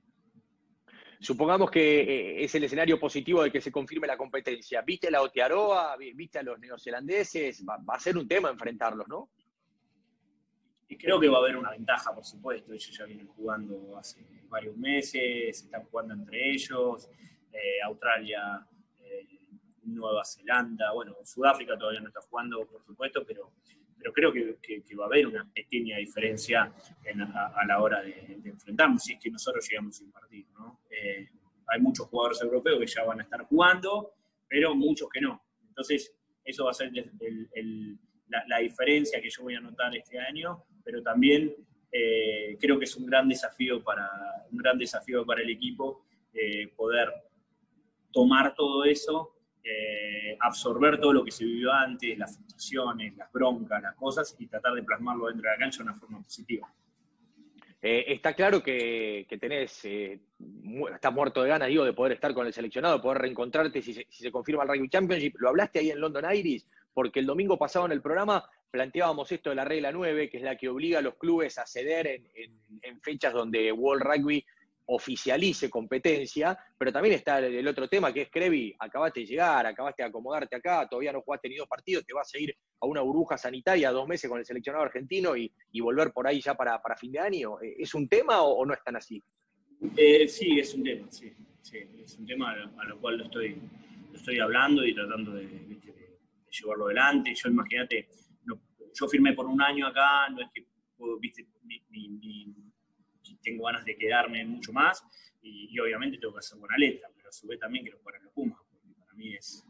Supongamos 1.20 1.72
que 1.72 2.02
eh, 2.02 2.44
es 2.44 2.54
el 2.56 2.64
escenario 2.66 3.00
positivo 3.00 3.44
de 3.44 3.52
que 3.52 3.62
se 3.62 3.72
confirme 3.72 4.08
la 4.08 4.18
competencia. 4.18 4.82
¿Viste 4.82 5.10
la 5.10 5.22
Otearoa? 5.22 5.96
¿Viste 5.98 6.40
a 6.40 6.44
los 6.44 6.60
neozelandeses? 6.60 7.66
Va, 7.68 7.82
a 7.88 8.00
ser 8.00 8.18
un 8.18 8.28
tema 8.28 8.50
enfrentarlos, 8.50 9.08
¿no? 9.08 9.30
Y 10.88 10.98
creo 10.98 11.20
que 11.20 11.28
va 11.28 11.38
a 11.38 11.42
haber 11.42 11.58
una 11.58 11.72
ventaja, 11.72 12.14
por 12.14 12.24
supuesto. 12.24 12.72
Ellos 12.72 12.96
ya 12.98 13.06
vienen 13.06 13.28
jugando 13.28 13.98
hace 13.98 14.26
varios 14.48 14.78
meses, 14.78 15.64
están 15.64 15.84
jugando 15.86 16.14
entre 16.14 16.52
ellos. 16.52 17.10
Eh, 17.52 17.82
Australia, 17.84 18.66
eh, 19.04 19.28
Nueva 19.84 20.24
Zelanda, 20.24 20.92
bueno, 20.94 21.16
Sudáfrica 21.24 21.78
todavía 21.78 22.02
no 22.02 22.10
está 22.10 22.22
jugando, 22.22 22.66
por 22.68 22.84
supuesto, 22.86 23.26
pero 23.26 23.52
pero 23.98 24.14
creo 24.14 24.32
que, 24.32 24.96
va 24.96 25.06
a 25.06 25.08
haber 25.08 25.28
una 25.28 25.50
pequeña 25.54 25.98
diferencia 25.98 26.72
a, 27.56 27.66
la 27.66 27.82
hora 27.82 28.02
de, 28.02 28.40
enfrentarnos, 28.46 29.04
si 29.04 29.14
es 29.14 29.20
que 29.20 29.30
nosotros 29.30 29.68
llegamos 29.70 29.98
sin 29.98 30.12
partido. 30.12 30.48
¿no? 30.60 30.82
Eh, 30.90 31.28
hay 31.68 31.82
muchos 31.82 32.08
jugadores 32.08 32.42
europeos 32.42 32.80
que 32.80 32.88
ya 32.88 33.04
van 33.04 33.20
a 33.20 33.24
estar 33.24 33.44
jugando, 33.46 34.14
pero 34.48 34.76
muchos 34.76 35.10
que 35.10 35.22
no. 35.22 35.42
Entonces, 35.68 36.16
eso 36.44 36.66
va 36.66 36.72
a 36.72 36.74
ser 36.74 36.92
la, 36.94 38.60
diferencia 38.60 39.22
que 39.22 39.30
yo 39.30 39.44
voy 39.44 39.56
a 39.56 39.60
notar 39.60 39.96
este 39.96 40.20
año, 40.20 40.64
pero 40.84 41.02
también 41.02 41.54
eh, 41.92 42.58
creo 42.60 42.78
que 42.80 42.86
es 42.86 42.96
un 42.96 43.06
gran 43.06 43.28
desafío 43.28 43.84
para, 43.84 44.10
un 44.52 44.58
gran 44.58 44.78
desafío 44.78 45.26
para 45.26 45.42
el 45.42 45.50
equipo 45.50 46.06
eh, 46.34 46.68
poder 46.76 47.12
tomar 48.12 48.56
todo 48.56 48.86
eso 48.86 49.37
eh, 49.70 50.38
absorber 50.40 51.00
todo 51.00 51.12
lo 51.12 51.26
que 51.26 51.32
se 51.32 51.44
vivió 51.44 51.74
antes, 51.74 52.18
las 52.18 52.36
frustraciones, 52.36 53.18
las 53.18 53.30
broncas, 53.32 53.82
las 53.82 53.96
cosas, 53.96 54.36
y 54.40 54.48
tratar 54.48 54.74
de 54.74 54.84
plasmarlo 54.84 55.28
dentro 55.28 55.44
de 55.44 55.56
la 55.56 55.60
cancha 55.60 55.80
de 55.80 55.90
una 55.90 55.94
forma 55.94 56.22
positiva. 56.22 56.72
Eh, 57.82 58.06
está 58.08 58.34
claro 58.34 58.64
que, 58.64 59.28
tenés, 59.40 59.84
eh, 59.86 60.20
estás 60.94 61.14
muerto 61.14 61.44
de 61.44 61.50
ganas, 61.50 61.68
digo, 61.68 61.84
de 61.84 61.94
poder 61.94 62.14
estar 62.14 62.34
con 62.34 62.48
el 62.48 62.54
seleccionado, 62.54 62.98
de 62.98 63.04
poder 63.04 63.18
reencontrarte 63.20 63.82
si 63.82 63.94
se, 63.94 64.32
confirma 64.32 64.64
el 64.64 64.70
Rugby 64.70 64.90
Championship. 64.90 65.36
Lo 65.40 65.50
hablaste 65.50 65.80
ahí 65.80 65.92
en 65.92 66.00
London 66.00 66.34
Iris, 66.34 66.66
porque 66.94 67.20
el 67.20 67.26
domingo 67.26 67.58
pasado 67.58 67.86
en 67.86 67.92
el 67.92 68.02
programa 68.02 68.50
planteábamos 68.72 69.32
esto 69.32 69.50
de 69.50 69.58
la 69.58 69.66
regla 69.66 69.92
9, 69.92 70.30
que 70.30 70.38
es 70.38 70.44
la 70.44 70.56
que 70.56 70.70
obliga 70.70 71.00
a 71.00 71.02
los 71.02 71.16
clubes 71.16 71.58
a 71.58 71.66
ceder 71.66 72.08
en, 72.08 72.28
en 72.82 73.02
fechas 73.02 73.34
donde 73.34 73.72
World 73.72 74.04
Rugby 74.04 74.46
oficialice 74.88 75.70
competencia, 75.70 76.58
pero 76.78 76.92
también 76.92 77.16
está 77.16 77.40
el, 77.40 77.68
otro 77.68 77.88
tema 77.88 78.14
que 78.14 78.24
es 78.24 78.30
Crevi, 78.30 78.74
acabaste 78.80 79.22
de 79.22 79.26
llegar, 79.26 79.66
acabaste 79.66 80.04
de 80.04 80.10
acomodarte 80.10 80.56
acá, 80.56 80.88
todavía 80.90 81.12
no 81.12 81.22
jugaste 81.22 81.50
ni 81.50 81.56
dos 81.56 81.68
partidos, 81.68 82.06
te 82.06 82.14
vas 82.14 82.34
a 82.34 82.40
ir 82.40 82.56
a 82.80 82.86
una 82.86 83.02
burbuja 83.02 83.38
sanitaria 83.38 83.92
dos 83.92 84.08
meses 84.08 84.30
con 84.30 84.40
el 84.40 84.46
seleccionado 84.46 84.86
argentino 84.86 85.36
y, 85.36 85.52
volver 85.82 86.12
por 86.12 86.28
ahí 86.28 86.42
ya 86.42 86.56
para, 86.56 86.82
fin 86.98 87.12
de 87.12 87.20
año. 87.20 87.62
¿E, 87.62 87.76
¿Es 87.80 87.94
un 87.94 88.08
tema 88.08 88.42
o, 88.42 88.66
no 88.66 88.74
es 88.74 88.84
tan 88.84 88.96
así? 88.96 89.22
Eh, 89.96 90.28
sí, 90.28 90.60
es 90.60 90.74
un 90.74 90.84
tema, 90.84 91.08
sí, 91.10 91.32
es 92.04 92.18
un 92.18 92.26
tema 92.26 92.52
a 92.52 92.86
lo, 92.86 93.00
cual 93.00 93.18
lo 93.18 93.26
estoy, 93.26 93.62
estoy 94.14 94.40
hablando 94.40 94.86
y 94.86 94.94
tratando 94.94 95.34
de, 95.34 95.78
llevarlo 96.50 96.86
adelante. 96.86 97.36
Yo 97.36 97.50
imagínate, 97.50 98.08
yo 98.94 99.08
firmé 99.08 99.34
por 99.34 99.46
un 99.46 99.62
año 99.62 99.88
acá, 99.88 100.30
no 100.30 100.42
es 100.42 100.48
que 100.54 100.66
viste, 101.20 101.46
tengo 103.48 103.64
ganas 103.64 103.86
de 103.86 103.96
quedarme 103.96 104.44
mucho 104.44 104.74
más 104.74 105.02
y, 105.42 105.80
obviamente 105.80 106.18
tengo 106.18 106.34
que 106.34 106.40
hacer 106.40 106.60
buena 106.60 106.78
letra, 106.78 107.10
pero 107.16 107.30
a 107.30 107.32
su 107.32 107.48
vez 107.48 107.58
también 107.60 107.86
quiero 107.86 108.00
jugar 108.00 108.16
en 108.18 108.24
los 108.26 108.34
Pumas, 108.34 108.60
porque 108.70 108.94
para 109.00 109.14
mí 109.14 109.34
es, 109.34 109.66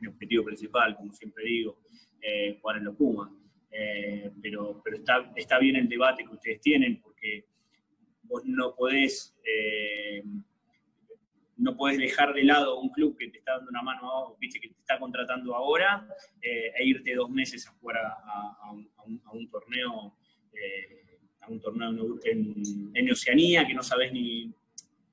mi 0.00 0.06
objetivo 0.08 0.44
principal, 0.44 0.94
como 0.96 1.12
siempre 1.12 1.44
digo, 1.44 1.78
eh, 2.20 2.58
jugar 2.60 2.76
en 2.78 2.84
los 2.84 2.96
Pumas. 2.96 3.30
Eh, 3.70 4.30
pero 4.40 4.80
pero 4.84 4.98
está, 4.98 5.32
está 5.34 5.58
bien 5.58 5.76
el 5.76 5.88
debate 5.88 6.24
que 6.24 6.34
ustedes 6.34 6.60
tienen, 6.60 7.00
porque 7.00 7.46
vos 8.24 8.42
no 8.44 8.74
podés, 8.76 9.34
eh, 9.44 10.22
no 11.56 11.76
podés 11.76 11.98
dejar 11.98 12.34
de 12.34 12.44
lado 12.44 12.80
un 12.80 12.90
club 12.90 13.16
que 13.16 13.28
te 13.28 13.38
está 13.38 13.56
dando 13.56 13.70
una 13.70 13.82
mano, 13.82 14.36
viste, 14.38 14.60
que 14.60 14.68
te 14.68 14.78
está 14.78 14.98
contratando 14.98 15.54
ahora, 15.54 16.06
e 16.40 16.84
irte 16.84 17.14
dos 17.14 17.30
meses 17.30 17.66
a 17.66 17.72
jugar 17.72 17.96
a, 17.96 18.70
un, 18.72 19.50
torneo 19.50 20.14
un 21.48 21.60
torneo 21.60 22.18
en, 22.24 23.10
Oceanía, 23.10 23.66
que 23.66 23.74
no 23.74 23.82
sabes 23.82 24.12
ni, 24.12 24.52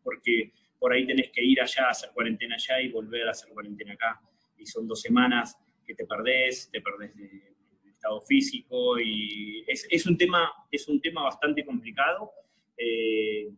porque 0.04 0.52
por 0.80 0.94
ahí 0.94 1.06
tenés 1.06 1.32
que 1.32 1.44
ir 1.44 1.62
allá, 1.62 1.88
a 1.88 1.90
hacer 1.92 2.12
cuarentena 2.14 2.56
allá 2.56 2.82
y 2.82 2.90
volver 2.90 3.28
a 3.28 3.32
hacer 3.32 3.52
cuarentena 3.54 3.94
acá. 3.94 4.22
Y 4.58 4.66
son 4.66 4.88
dos 4.88 5.02
semanas 5.02 5.58
que 5.86 5.96
te 5.96 6.06
perdés, 6.06 6.70
te 6.72 6.82
perdés 6.82 7.16
de, 7.16 7.52
estado 7.92 8.20
físico 8.22 9.00
y 9.00 9.64
es, 9.68 10.06
un 10.08 10.18
tema, 10.18 10.52
es 10.72 10.88
un 10.88 11.00
tema 11.00 11.22
bastante 11.22 11.64
complicado. 11.64 12.32
Eh, 12.76 13.52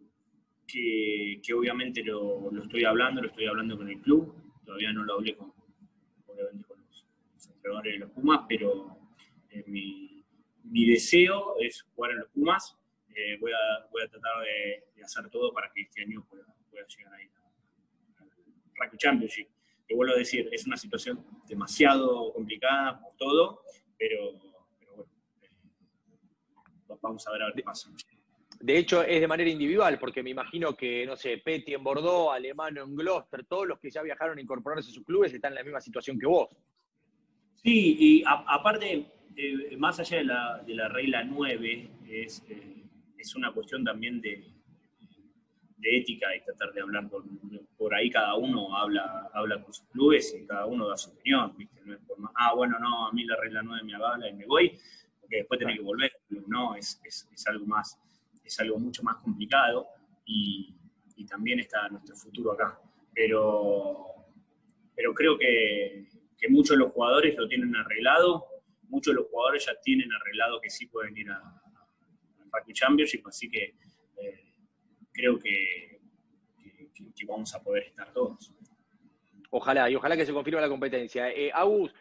que, 0.68 1.53
obviamente 1.53 2.03
lo, 2.03 2.51
estoy 2.62 2.84
hablando, 2.84 3.22
lo 3.22 3.27
estoy 3.27 3.46
hablando 3.46 3.77
con 3.77 3.89
el 3.89 4.00
club, 4.01 4.34
todavía 4.65 4.92
no 4.92 5.03
lo 5.03 5.13
hablé 5.15 5.36
con 5.36 5.53
los, 6.27 7.48
entrenadores 7.48 7.94
de 7.94 8.00
los 8.00 8.12
Pumas, 8.12 8.42
pero 8.48 8.98
eh, 9.51 9.63
mi, 9.68 10.12
mi 10.63 10.86
deseo 10.88 11.55
es 11.60 11.82
jugar 11.96 12.12
en 12.12 12.20
los 12.20 12.29
Pumas. 12.29 12.77
Eh, 13.15 13.38
voy, 13.39 13.51
a, 13.51 13.88
voy, 13.91 14.03
a, 14.03 14.08
tratar 14.08 14.43
de, 14.43 15.03
hacer 15.03 15.29
todo 15.29 15.53
para 15.53 15.72
que 15.72 15.82
este 15.82 16.01
año 16.01 16.25
pueda, 16.27 16.43
llegar 16.72 17.13
ahí 17.13 17.29
al 18.17 18.29
Rugby 18.75 18.98
Championship. 18.98 19.48
Que 19.88 19.96
vuelvo 19.96 20.13
a 20.15 20.17
decir, 20.17 20.50
es 20.51 20.65
una 20.65 20.77
situación 20.77 21.24
demasiado 21.48 22.34
complicada 22.34 23.00
por 23.00 23.15
todo, 23.17 23.63
pero, 23.98 24.34
bueno, 24.34 25.05
eh, 25.41 25.50
vamos 27.01 27.27
a 27.27 27.32
ver 27.32 27.43
a 27.43 27.46
ver 27.48 27.55
qué 27.55 27.63
pasa. 27.63 27.91
De 28.60 28.77
hecho, 28.77 29.03
es 29.03 29.20
de 29.20 29.27
manera 29.27 29.50
individual, 29.50 30.00
porque 30.00 30.24
me 30.24 30.29
imagino 30.29 30.74
que, 30.75 31.05
no 31.05 31.17
sé, 31.17 31.38
Petty 31.38 31.74
en 31.74 31.84
Bordeaux, 31.84 32.34
Alemano 32.34 32.84
en 32.84 32.96
Gloucester, 32.96 33.46
todos 33.46 33.67
los 33.67 33.77
que 33.77 33.91
ya 33.91 34.01
viajaron 34.01 34.38
a 34.38 34.41
incorporarse 34.41 34.89
a 34.89 34.93
sus 34.93 35.03
clubes 35.03 35.34
están 35.34 35.51
en 35.51 35.55
la 35.55 35.63
misma 35.63 35.82
situación 35.82 36.17
que 36.17 36.25
vos. 36.25 36.48
Sí, 37.55 37.98
y 38.00 38.24
aparte, 38.25 39.12
eh, 39.36 39.78
más 39.78 40.00
allá 40.00 40.18
de 40.18 40.24
la, 40.24 40.63
de 40.66 40.75
la, 40.75 40.90
regla 40.90 41.24
9, 41.24 41.90
es, 42.08 42.44
eh, 42.50 42.84
es 43.18 43.36
una 43.36 43.52
cuestión 43.52 43.84
también 43.84 44.22
de, 44.22 44.44
de, 45.78 45.98
ética 45.98 46.36
y 46.36 46.42
tratar 46.42 46.74
de 46.74 46.82
hablar 46.82 47.10
por, 47.10 47.24
por 47.78 47.94
ahí 47.94 48.10
cada 48.10 48.36
uno 48.36 48.75
habla, 48.75 49.30
habla 49.34 49.62
con 49.62 49.74
sus 49.74 49.86
clubes 49.88 50.36
y 50.40 50.46
cada 50.46 50.66
uno 50.66 50.88
da 50.88 50.98
su 50.98 51.12
opinión. 51.12 51.56
No 51.86 51.94
es 51.94 52.00
por 52.02 52.18
ah, 52.36 52.54
bueno, 52.56 52.78
no, 52.80 53.08
a 53.08 53.12
mí 53.12 53.25
la 53.25 53.36
regla 53.38 53.62
9 53.63 53.84
me 53.84 53.96
habla 53.96 54.30
y 54.30 54.34
me 54.34 54.46
voy, 54.46 54.78
porque 55.20 55.38
después 55.38 55.60
tenés 55.60 55.78
que 55.78 55.84
volver. 55.84 56.12
No, 56.48 56.75
es, 56.75 57.02
es, 57.04 57.28
es, 57.34 57.48
algo 57.48 57.66
más, 57.66 58.00
es 58.44 58.60
algo 58.60 58.78
mucho 58.80 59.04
más 59.04 59.18
complicado 59.18 59.88
y, 60.25 60.75
y 61.16 61.25
también 61.25 61.60
está 61.60 61.90
nuestro 61.90 62.16
futuro 62.16 62.54
acá. 62.54 62.80
Pero, 63.13 64.06
pero 64.96 65.13
creo 65.13 65.38
que, 65.38 66.08
que 66.38 66.50
muchos 66.50 66.78
de 66.78 66.84
los 66.84 66.92
jugadores 66.92 67.36
lo 67.38 67.48
tienen 67.48 67.75
arreglado 67.75 68.52
muchos 68.94 69.14
de 69.14 69.22
los 69.22 69.30
jugadores 69.30 69.66
ya 69.66 69.74
tienen 69.82 70.12
arreglado 70.14 70.62
que 70.62 70.70
sí 70.70 70.86
pueden 70.86 71.18
ir 71.18 71.30
al 71.32 71.42
Rugby 72.52 72.74
Championship, 72.74 73.28
así 73.28 73.50
que 73.50 73.76
eh, 74.22 74.54
creo 75.12 75.40
que, 75.40 76.00
vamos 77.26 77.56
a 77.56 77.64
poder 77.64 77.84
estar 77.84 78.12
todos. 78.12 78.54
Ojalá, 79.50 79.90
y 79.90 79.96
ojalá 79.96 80.18
que 80.18 80.26
se 80.26 80.34
confirme 80.34 80.60
la 80.60 80.68
competencia. 80.68 81.32
Eh, 81.32 81.50
Agus, 81.54 81.96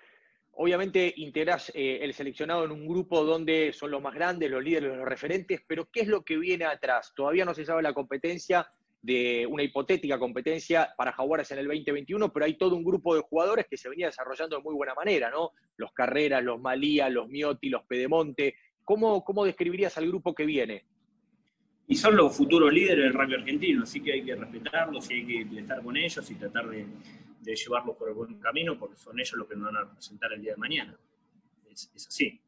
obviamente 0.54 1.14
integras 1.16 1.70
eh, 1.74 2.00
el 2.02 2.12
seleccionado 2.12 2.64
en 2.64 2.72
un 2.72 2.88
grupo 2.88 3.24
donde 3.24 3.72
son 3.72 3.92
los 3.92 4.02
más 4.02 4.14
grandes, 4.14 4.50
los 4.50 4.62
líderes, 4.62 4.96
los 4.96 5.08
referentes, 5.08 5.62
pero 5.66 5.88
¿qué 5.90 6.00
es 6.00 6.08
lo 6.08 6.24
que 6.24 6.36
viene 6.36 6.64
atrás? 6.64 7.12
Todavía 7.14 7.44
no 7.44 7.54
se 7.54 7.64
sabe 7.64 7.82
la 7.82 7.94
competencia 7.94 8.68
de 9.02 9.46
una 9.50 9.64
hipotética 9.64 10.18
competencia 10.18 10.94
para 10.96 11.12
Jaguares 11.12 11.50
en 11.50 11.58
el 11.58 11.66
2021, 11.66 12.32
pero 12.32 12.46
hay 12.46 12.54
todo 12.54 12.76
un 12.76 12.84
grupo 12.84 13.16
de 13.16 13.22
jugadores 13.22 13.66
que 13.68 13.76
se 13.76 13.88
venía 13.88 14.06
desarrollando 14.06 14.56
de 14.56 14.62
muy 14.62 14.74
buena 14.74 14.94
manera, 14.94 15.28
¿no? 15.28 15.50
Los 15.76 15.92
Carreras, 15.92 16.42
los 16.42 16.60
Malía, 16.60 17.08
los 17.10 17.28
Miotti, 17.28 17.68
los 17.68 17.82
Pedemonte. 17.82 18.54
¿Cómo, 18.84 19.24
cómo 19.24 19.44
describirías 19.44 19.98
al 19.98 20.06
grupo 20.06 20.34
que 20.34 20.46
viene? 20.46 20.84
Y 21.88 21.96
son 21.96 22.16
los 22.16 22.34
futuros 22.34 22.72
líderes 22.72 23.04
del 23.04 23.12
rugby 23.12 23.34
argentino, 23.34 23.82
así 23.82 24.00
que 24.00 24.12
hay 24.12 24.24
que 24.24 24.36
respetarlos 24.36 25.10
y 25.10 25.14
hay 25.14 25.26
que 25.26 25.58
estar 25.58 25.82
con 25.82 25.96
ellos 25.96 26.30
y 26.30 26.34
tratar 26.36 26.68
de, 26.68 26.86
llevarlos 27.44 27.96
por 27.96 28.08
el 28.08 28.14
buen 28.14 28.38
camino, 28.38 28.78
porque 28.78 28.96
son 28.96 29.18
ellos 29.18 29.34
los 29.34 29.48
que 29.48 29.56
nos 29.56 29.66
van 29.66 29.76
a 29.76 29.80
representar 29.88 30.32
el 30.32 30.40
día 30.40 30.52
de 30.52 30.58
mañana. 30.58 30.96
Es 31.68 31.90
así. 32.06 32.40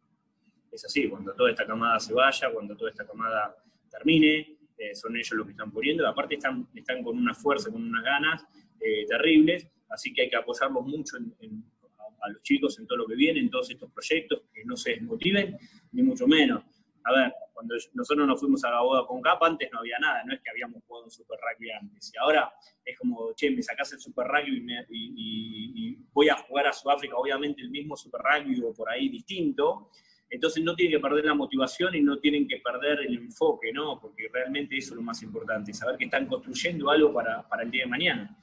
Es 0.71 0.85
así. 0.85 1.09
Cuando 1.09 1.35
toda 1.35 1.51
esta 1.51 1.67
camada 1.67 1.99
se 1.99 2.15
vaya, 2.15 2.51
cuando 2.53 2.77
toda 2.77 2.91
esta 2.91 3.05
camada 3.05 3.57
termine, 3.91 4.54
eh, 4.77 4.95
son 4.95 5.17
ellos 5.17 5.33
los 5.33 5.47
que 5.47 5.53
están 5.53 5.71
poniendo, 5.71 6.07
aparte 6.07 6.35
están, 6.35 6.69
están 6.75 7.03
con 7.03 7.17
una 7.17 7.35
fuerza, 7.35 7.71
con 7.71 7.83
unas 7.83 8.03
ganas 8.03 8.45
eh, 8.81 9.07
terribles, 9.07 9.69
así 9.89 10.13
que 10.13 10.23
hay 10.23 10.31
que 10.31 10.37
apoyarlos 10.37 10.85
mucho 10.85 11.17
a, 11.17 12.29
los 12.29 12.43
chicos 12.43 12.79
en 12.79 12.87
todo 12.87 12.99
lo 12.99 13.07
que 13.07 13.15
viene, 13.15 13.39
en 13.41 13.51
todos 13.51 13.71
estos 13.71 13.91
proyectos, 13.93 14.43
que 14.53 14.65
no 14.65 14.77
se 14.77 14.93
desmotiven, 14.93 15.59
ni 15.93 16.03
mucho 16.03 16.27
menos. 16.27 16.65
A 17.05 17.13
ver, 17.13 17.35
cuando 17.53 17.75
nosotros 17.93 18.27
nos 18.27 18.41
fuimos 18.41 18.65
a 18.65 18.71
la 18.71 18.81
boda 18.81 19.07
con 19.07 19.21
CAP, 19.21 19.43
antes 19.43 19.69
no 19.71 19.81
había 19.81 19.99
nada, 19.99 20.25
no 20.25 20.33
es 20.33 20.41
que 20.41 20.51
habíamos 20.51 20.83
jugado 20.85 21.05
un 21.05 21.11
Super 21.11 21.39
Rugby 21.39 21.71
antes, 21.71 22.11
y 22.15 22.19
ahora 22.19 22.53
es 22.85 22.99
como, 22.99 23.33
che, 23.35 23.51
me 23.51 23.63
sacás 23.63 23.93
el 23.93 24.01
Super 24.01 24.27
Rugby 24.27 24.67
y, 24.89 25.91
y 25.91 25.99
voy 26.13 26.31
a 26.31 26.37
jugar 26.37 26.67
a 26.67 26.73
Sudáfrica, 26.73 27.15
obviamente 27.17 27.61
el 27.61 27.71
mismo 27.71 27.95
Super 27.95 28.23
Rugby 28.23 28.61
o 28.63 28.73
por 28.73 28.89
ahí 28.89 29.11
distinto, 29.11 29.91
entonces 30.31 30.65
no 30.65 30.75
tienen 30.75 30.99
que 30.99 31.03
perder 31.03 31.25
la 31.25 31.35
motivación 31.35 31.95
y 31.95 32.03
no 32.03 32.19
tienen 32.19 32.49
que 32.49 32.59
perder 32.59 33.01
el 33.01 33.15
enfoque, 33.17 33.73
¿no? 33.73 34.01
Porque 34.01 34.29
realmente 34.33 34.77
eso 34.77 34.95
es 34.95 34.97
lo 34.97 35.03
más 35.03 35.23
importante, 35.23 35.73
saber 35.73 35.97
que 35.97 36.07
están 36.07 36.27
construyendo 36.27 36.91
algo 36.91 37.13
para, 37.13 37.47
el 37.63 37.71
día 37.71 37.85
de 37.85 37.91
mañana. 37.91 38.37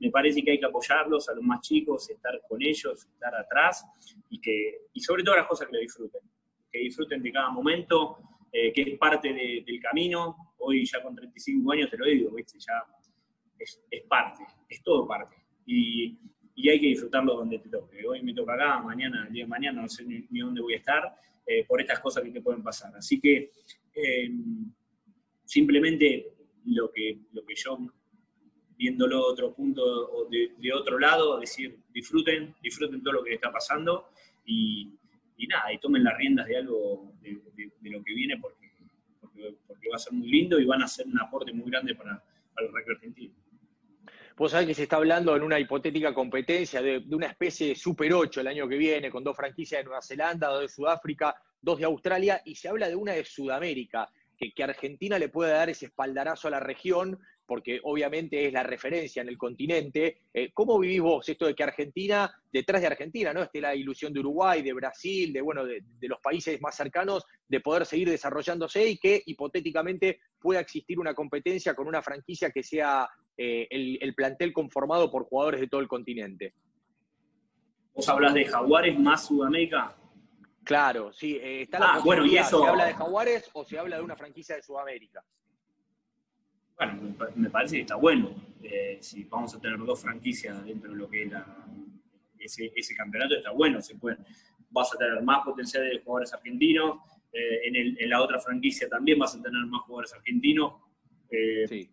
Me 0.00 0.10
parece 0.10 0.42
que 0.42 0.52
hay 0.52 0.60
que 0.60 0.66
apoyarlos 0.66 1.28
a 1.28 1.34
los 1.34 1.42
más 1.42 1.60
chicos, 1.60 2.08
estar 2.10 2.40
con 2.48 2.62
ellos, 2.62 3.06
estar 3.06 3.34
atrás 3.34 3.84
y, 4.28 4.40
que, 4.40 4.82
y 4.92 5.00
sobre 5.00 5.24
todo 5.24 5.36
las 5.36 5.46
cosas 5.46 5.68
que 5.70 5.78
disfruten, 5.78 6.20
que 6.70 6.78
disfruten 6.80 7.22
de 7.22 7.32
cada 7.32 7.50
momento, 7.50 8.18
eh, 8.52 8.72
que 8.72 8.82
es 8.82 8.98
parte 8.98 9.32
del 9.32 9.80
camino. 9.80 10.36
Hoy 10.58 10.84
ya 10.84 11.02
con 11.02 11.14
35 11.14 11.72
años 11.72 11.90
te 11.90 11.96
lo 11.96 12.06
digo, 12.06 12.30
¿viste? 12.34 12.58
Ya 12.58 12.84
es, 13.58 13.80
parte, 14.08 14.44
es 14.68 14.82
todo 14.82 15.06
parte. 15.06 15.36
Y, 15.66 16.18
hay 16.66 16.80
que 16.80 16.86
disfrutarlo 16.88 17.34
donde 17.34 17.58
te 17.58 17.68
toque. 17.68 18.06
Hoy 18.06 18.22
me 18.22 18.32
toca 18.32 18.54
acá, 18.54 18.80
mañana, 18.80 19.26
el 19.26 19.32
día 19.32 19.44
de 19.44 19.48
mañana 19.48 19.82
no 19.82 19.88
sé 19.88 20.04
ni 20.04 20.40
dónde 20.40 20.62
voy 20.62 20.74
a 20.74 20.78
estar, 20.78 21.14
eh, 21.50 21.64
por 21.64 21.80
estas 21.80 21.98
cosas 22.00 22.22
que 22.22 22.30
te 22.30 22.42
pueden 22.42 22.62
pasar. 22.62 22.94
Así 22.94 23.18
que 23.18 23.52
eh, 23.94 24.30
simplemente 25.46 26.34
lo 26.66 26.92
que, 26.92 27.20
lo 27.32 27.42
que 27.46 27.54
yo, 27.54 27.78
viéndolo 28.76 29.26
otro 29.26 29.54
punto, 29.54 30.28
de, 30.30 30.52
de, 30.58 30.72
otro 30.74 30.98
lado, 30.98 31.40
decir, 31.40 31.78
disfruten, 31.88 32.54
disfruten 32.62 33.02
todo 33.02 33.14
lo 33.14 33.24
que 33.24 33.32
está 33.32 33.50
pasando 33.50 34.10
y, 34.44 34.92
nada, 35.48 35.72
y 35.72 35.78
tomen 35.78 36.04
las 36.04 36.18
riendas 36.18 36.46
de 36.48 36.58
algo, 36.58 37.14
de, 37.22 37.40
lo 37.90 38.04
que 38.04 38.12
viene, 38.12 38.36
porque, 38.36 38.70
porque, 39.66 39.88
va 39.88 39.96
a 39.96 39.98
ser 39.98 40.12
muy 40.12 40.28
lindo 40.28 40.60
y 40.60 40.66
van 40.66 40.82
a 40.82 40.86
ser 40.86 41.06
un 41.06 41.18
aporte 41.18 41.50
muy 41.54 41.70
grande 41.70 41.94
para, 41.94 42.22
el 42.58 42.68
rugby 42.68 42.92
argentino. 42.92 43.34
Vos 44.38 44.52
sabés 44.52 44.68
que 44.68 44.74
se 44.74 44.84
está 44.84 44.96
hablando 44.96 45.34
en 45.34 45.42
una 45.42 45.58
hipotética 45.58 46.14
competencia 46.14 46.80
de, 46.80 47.04
una 47.10 47.26
especie 47.26 47.70
de 47.70 47.74
Super 47.74 48.12
8 48.12 48.40
el 48.40 48.46
año 48.46 48.68
que 48.68 48.76
viene, 48.76 49.10
con 49.10 49.24
dos 49.24 49.36
franquicias 49.36 49.80
de 49.80 49.84
Nueva 49.86 50.00
Zelanda, 50.00 50.46
dos 50.46 50.60
de 50.60 50.68
Sudáfrica, 50.68 51.34
dos 51.60 51.80
de 51.80 51.86
Australia, 51.86 52.40
y 52.44 52.54
se 52.54 52.68
habla 52.68 52.88
de 52.88 52.94
una 52.94 53.14
de 53.14 53.24
Sudamérica, 53.24 54.08
que, 54.36 54.52
que 54.52 54.62
Argentina 54.62 55.18
le 55.18 55.28
puede 55.28 55.50
dar 55.50 55.70
ese 55.70 55.86
espaldarazo 55.86 56.46
a 56.46 56.52
la 56.52 56.60
región 56.60 57.18
porque 57.48 57.80
obviamente 57.82 58.46
es 58.46 58.52
la 58.52 58.62
referencia 58.62 59.22
en 59.22 59.28
el 59.28 59.38
continente. 59.38 60.18
Eh, 60.34 60.50
¿Cómo 60.52 60.78
vivís 60.78 61.00
vos 61.00 61.26
esto 61.26 61.46
de 61.46 61.54
que 61.54 61.62
Argentina, 61.62 62.30
detrás 62.52 62.82
de 62.82 62.88
Argentina, 62.88 63.32
¿no? 63.32 63.42
esté 63.42 63.62
la 63.62 63.74
ilusión 63.74 64.12
de 64.12 64.20
Uruguay, 64.20 64.60
de 64.60 64.74
Brasil, 64.74 65.32
de, 65.32 65.40
bueno, 65.40 65.64
de, 65.64 65.82
los 66.02 66.20
países 66.20 66.60
más 66.60 66.76
cercanos, 66.76 67.24
de 67.48 67.60
poder 67.60 67.86
seguir 67.86 68.10
desarrollándose 68.10 68.86
y 68.86 68.98
que 68.98 69.22
hipotéticamente 69.24 70.20
pueda 70.38 70.60
existir 70.60 71.00
una 71.00 71.14
competencia 71.14 71.74
con 71.74 71.88
una 71.88 72.02
franquicia 72.02 72.50
que 72.50 72.62
sea 72.62 73.08
eh, 73.38 73.66
el, 73.70 74.14
plantel 74.14 74.52
conformado 74.52 75.10
por 75.10 75.24
jugadores 75.24 75.60
de 75.60 75.68
todo 75.68 75.80
el 75.80 75.88
continente? 75.88 76.52
¿Vos 77.94 78.06
hablas 78.10 78.34
de 78.34 78.44
Jaguares 78.44 78.98
más 78.98 79.26
Sudamérica? 79.26 79.96
Claro, 80.64 81.14
sí. 81.14 81.36
Eh, 81.36 81.62
está 81.62 81.78
la 81.78 81.86
ah, 81.94 82.00
bueno, 82.04 82.26
y 82.26 82.36
eso... 82.36 82.62
¿Se 82.62 82.68
habla 82.68 82.84
de 82.84 82.94
Jaguares 82.94 83.50
o 83.54 83.64
se 83.64 83.78
habla 83.78 83.96
de 83.96 84.02
una 84.02 84.16
franquicia 84.16 84.54
de 84.54 84.62
Sudamérica? 84.62 85.24
Bueno, 86.78 87.16
me 87.34 87.50
parece 87.50 87.76
que 87.76 87.80
está 87.82 87.96
bueno. 87.96 88.34
Eh, 88.62 88.98
si 89.00 89.24
vamos 89.24 89.54
a 89.54 89.60
tener 89.60 89.78
dos 89.78 90.00
franquicias 90.00 90.64
dentro 90.64 90.92
de 90.92 90.96
lo 90.96 91.08
que 91.08 91.30
es 92.38 92.58
ese, 92.74 92.94
campeonato, 92.94 93.34
está 93.34 93.50
bueno. 93.50 93.82
Se 93.82 93.96
pueden, 93.96 94.24
vas 94.70 94.94
a 94.94 94.98
tener 94.98 95.20
más 95.22 95.44
potencial 95.44 95.88
de 95.88 95.98
jugadores 96.00 96.32
argentinos. 96.32 97.00
Eh, 97.32 97.96
en, 97.98 98.08
la 98.08 98.22
otra 98.22 98.38
franquicia 98.38 98.88
también 98.88 99.18
vas 99.18 99.34
a 99.34 99.42
tener 99.42 99.60
más 99.66 99.82
jugadores 99.82 100.12
argentinos. 100.14 100.74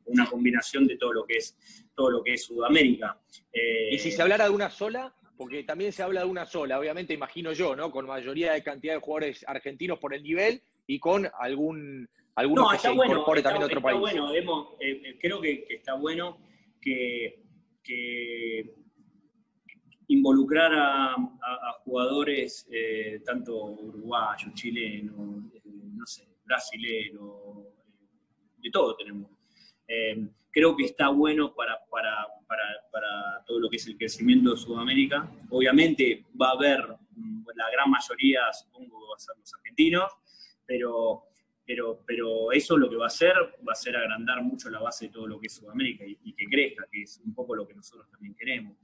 Una 0.05 0.25
combinación 0.27 0.87
de 0.87 0.95
todo 0.95 1.11
lo 1.11 1.25
que 1.25 1.37
es 1.37 1.57
todo 1.93 2.09
lo 2.09 2.23
que 2.23 2.33
es 2.33 2.43
Sudamérica. 2.43 3.19
y 3.91 3.97
si 3.97 4.11
se 4.11 4.21
hablara 4.21 4.45
de 4.45 4.51
una 4.51 4.69
sola, 4.69 5.13
porque 5.35 5.63
también 5.63 5.91
se 5.91 6.03
habla 6.03 6.21
de 6.21 6.27
una 6.27 6.45
sola, 6.45 6.79
obviamente 6.79 7.13
imagino 7.13 7.51
yo, 7.51 7.75
¿no? 7.75 7.91
Con 7.91 8.05
mayoría 8.05 8.53
de 8.53 8.63
cantidad 8.63 8.93
de 8.93 9.01
jugadores 9.01 9.43
argentinos 9.47 9.99
por 9.99 10.13
el 10.13 10.23
nivel 10.23 10.61
y 10.87 10.99
con 10.99 11.27
algún 11.37 12.07
algunos 12.35 12.71
que 12.73 12.79
se 12.79 12.91
incorpore 12.91 13.41
también 13.41 13.63
a 13.63 13.65
otro 13.65 13.81
país. 13.81 13.99
Bueno, 13.99 14.31
eh, 14.33 14.43
eh, 14.79 15.17
creo 15.19 15.39
que, 15.41 15.65
está 15.69 15.95
bueno 15.95 16.37
que, 16.81 17.41
involucrar 20.07 20.71
a, 20.73 21.15
jugadores 21.83 22.67
eh, 22.71 23.21
tanto 23.25 23.65
uruguayos, 23.65 24.53
chilenos, 24.53 25.15
no 25.15 26.05
sé, 26.05 26.27
brasileños, 26.43 27.65
de 28.57 28.71
todo 28.71 28.95
tenemos. 28.95 29.29
creo 30.51 30.75
que 30.75 30.85
está 30.85 31.09
bueno 31.09 31.53
para, 31.53 31.79
para, 31.89 32.27
para, 32.47 33.43
todo 33.45 33.59
lo 33.59 33.69
que 33.69 33.77
es 33.77 33.87
el 33.87 33.97
crecimiento 33.97 34.51
de 34.51 34.57
Sudamérica. 34.57 35.29
Obviamente 35.51 36.25
va 36.39 36.49
a 36.49 36.53
haber, 36.53 36.81
mm, 37.11 37.45
la 37.55 37.69
gran 37.71 37.89
mayoría, 37.91 38.41
supongo, 38.51 39.07
va 39.09 39.15
a 39.15 39.19
ser 39.19 39.35
los 39.37 39.53
argentinos, 39.53 40.11
pero, 40.65 41.23
pero, 41.65 42.01
pero 42.05 42.51
eso 42.51 42.77
lo 42.77 42.89
que 42.89 42.95
va 42.95 43.05
a 43.05 43.07
hacer, 43.07 43.33
va 43.67 43.71
a 43.71 43.75
ser 43.75 43.95
agrandar 43.95 44.41
mucho 44.43 44.69
la 44.69 44.79
base 44.79 45.07
de 45.07 45.11
todo 45.11 45.27
lo 45.27 45.39
que 45.39 45.47
es 45.47 45.53
Sudamérica 45.53 46.05
y, 46.05 46.33
que 46.33 46.45
crezca, 46.45 46.85
que 46.91 47.01
es 47.01 47.21
un 47.25 47.33
poco 47.33 47.55
lo 47.55 47.67
que 47.67 47.73
nosotros 47.73 48.09
también 48.09 48.35
queremos. 48.35 48.77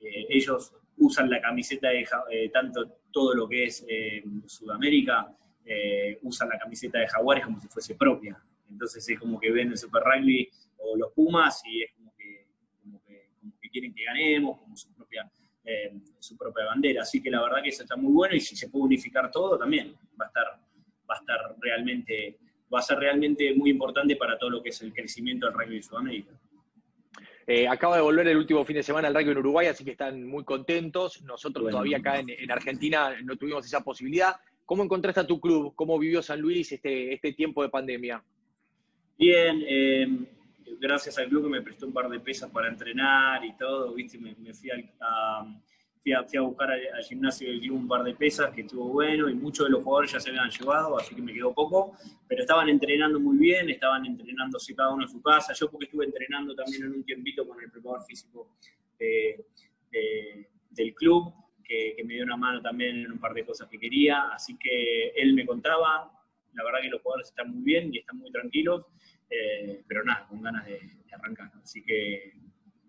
Eh, 0.00 0.26
ellos 0.28 0.72
usan 0.98 1.28
la 1.28 1.40
camiseta 1.40 1.88
de 1.88 2.06
eh, 2.30 2.48
tanto 2.50 3.00
todo 3.10 3.34
lo 3.34 3.48
que 3.48 3.64
es 3.64 3.84
eh, 3.88 4.22
Sudamérica, 4.46 5.34
usan 6.22 6.48
la 6.48 6.58
camiseta 6.58 6.98
de 6.98 7.06
Jaguares 7.08 7.44
como 7.44 7.60
si 7.60 7.68
fuese 7.68 7.94
propia. 7.94 8.42
Entonces 8.70 9.06
es 9.06 9.18
como 9.18 9.38
que 9.38 9.50
ven 9.50 9.68
el 9.68 9.76
Super 9.76 10.02
Rugby 10.02 10.48
o 10.78 10.96
los 10.96 11.12
Pumas 11.12 11.62
y 11.66 11.82
es 11.82 11.90
quieren 13.70 13.94
que 13.94 14.04
ganemos, 14.04 14.58
como 14.58 14.76
su 14.76 14.92
propia, 14.92 15.30
eh, 15.64 15.92
su 16.18 16.36
propia 16.36 16.66
bandera. 16.66 17.02
Así 17.02 17.22
que 17.22 17.30
la 17.30 17.42
verdad 17.42 17.62
que 17.62 17.70
eso 17.70 17.82
está 17.82 17.96
muy 17.96 18.12
bueno 18.12 18.34
y 18.34 18.40
si 18.40 18.56
se 18.56 18.68
puede 18.68 18.84
unificar 18.84 19.30
todo 19.30 19.58
también 19.58 19.94
va 20.20 20.26
a 20.26 20.28
estar, 20.28 20.60
va 21.08 21.14
a 21.14 21.18
estar 21.18 21.38
realmente, 21.60 22.38
va 22.72 22.80
a 22.80 22.82
ser 22.82 22.98
realmente 22.98 23.54
muy 23.54 23.70
importante 23.70 24.16
para 24.16 24.38
todo 24.38 24.50
lo 24.50 24.62
que 24.62 24.70
es 24.70 24.82
el 24.82 24.92
crecimiento 24.92 25.46
del 25.46 25.54
rugby 25.54 25.76
de 25.76 25.82
Sudamérica. 25.82 26.32
Eh, 27.46 27.66
acaba 27.66 27.96
de 27.96 28.02
volver 28.02 28.28
el 28.28 28.36
último 28.36 28.62
fin 28.62 28.76
de 28.76 28.82
semana 28.82 29.08
al 29.08 29.14
rugby 29.14 29.30
en 29.30 29.38
Uruguay, 29.38 29.66
así 29.68 29.82
que 29.82 29.92
están 29.92 30.22
muy 30.22 30.44
contentos. 30.44 31.22
Nosotros 31.22 31.70
todavía 31.70 31.96
acá 31.96 32.18
en, 32.18 32.50
Argentina 32.50 33.16
no 33.24 33.36
tuvimos 33.36 33.64
esa 33.64 33.80
posibilidad. 33.80 34.36
¿Cómo 34.66 34.84
encontraste 34.84 35.20
a 35.20 35.26
tu 35.26 35.40
club? 35.40 35.72
¿Cómo 35.74 35.98
vivió 35.98 36.22
San 36.22 36.40
Luis 36.40 36.70
este, 36.72 37.14
este 37.14 37.32
tiempo 37.32 37.62
de 37.62 37.70
pandemia? 37.70 38.22
Bien, 39.16 39.64
eh, 39.66 40.06
gracias 40.78 41.16
al 41.18 41.28
club 41.28 41.44
que 41.44 41.48
me 41.48 41.62
prestó 41.62 41.86
un 41.86 41.94
par 41.94 42.10
de 42.10 42.20
pesas 42.20 42.50
para 42.50 42.68
entrenar 42.68 43.42
y 43.44 43.56
todo, 43.56 43.94
¿viste? 43.94 44.18
Me, 44.18 44.34
fui, 44.52 44.70
a, 44.70 45.42
fui, 46.02 46.12
a, 46.12 46.40
buscar 46.40 46.70
al, 46.70 47.04
gimnasio 47.04 47.48
del 47.48 47.60
club 47.60 47.76
un 47.76 47.88
par 47.88 48.02
de 48.02 48.14
pesas 48.14 48.52
que 48.54 48.62
estuvo 48.62 48.88
bueno 48.88 49.28
y 49.28 49.34
muchos 49.34 49.66
de 49.66 49.72
los 49.72 49.82
jugadores 49.82 50.12
ya 50.12 50.20
se 50.20 50.30
habían 50.30 50.50
llevado, 50.50 50.98
así 50.98 51.14
que 51.14 51.22
me 51.22 51.32
quedó 51.32 51.52
poco, 51.52 51.96
pero 52.26 52.42
estaban 52.42 52.68
entrenando 52.68 53.20
muy 53.20 53.36
bien, 53.38 53.68
estaban 53.70 54.04
entrenándose 54.06 54.74
cada 54.74 54.92
uno 54.92 55.04
en 55.04 55.08
su 55.08 55.20
casa. 55.22 55.52
Yo 55.52 55.70
porque 55.70 55.86
estuve 55.86 56.06
entrenando 56.06 56.54
también 56.54 56.84
en 56.84 56.92
un 56.92 57.04
tiempito 57.04 57.46
con 57.46 57.60
el 57.62 57.70
preparador 57.70 58.04
físico 58.06 58.48
del 58.98 60.94
club, 60.94 61.32
que, 61.64 61.94
que 61.96 62.04
me 62.04 62.14
dio 62.14 62.24
una 62.24 62.36
mano 62.36 62.62
también 62.62 62.96
en 62.96 63.12
un 63.12 63.18
par 63.18 63.34
de 63.34 63.44
cosas 63.44 63.68
que 63.68 63.78
quería, 63.78 64.28
así 64.32 64.56
que 64.56 65.08
él 65.16 65.34
me 65.34 65.44
contaba, 65.44 66.10
la 66.54 66.64
verdad 66.64 66.80
que 66.80 66.88
los 66.88 67.02
jugadores 67.02 67.28
están 67.28 67.50
muy 67.54 67.62
bien 67.62 67.94
y 67.94 67.98
están 67.98 68.18
muy 68.18 68.30
tranquilos. 68.30 68.86
Eh, 69.30 69.84
pero 69.86 70.04
nada, 70.04 70.26
con 70.26 70.42
ganas 70.42 70.64
de, 70.66 70.80
arrancar. 71.12 71.50
Así 71.62 71.82
que 71.82 72.34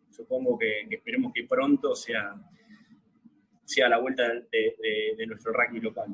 supongo 0.09 0.57
que, 0.57 0.81
esperemos 0.89 1.33
que 1.33 1.45
pronto 1.45 1.95
sea, 1.95 2.35
sea 3.69 3.87
la 3.87 3.99
vuelta 3.99 4.23
de, 4.51 5.25
nuestro 5.27 5.53
rugby 5.53 5.79
local. 5.79 6.07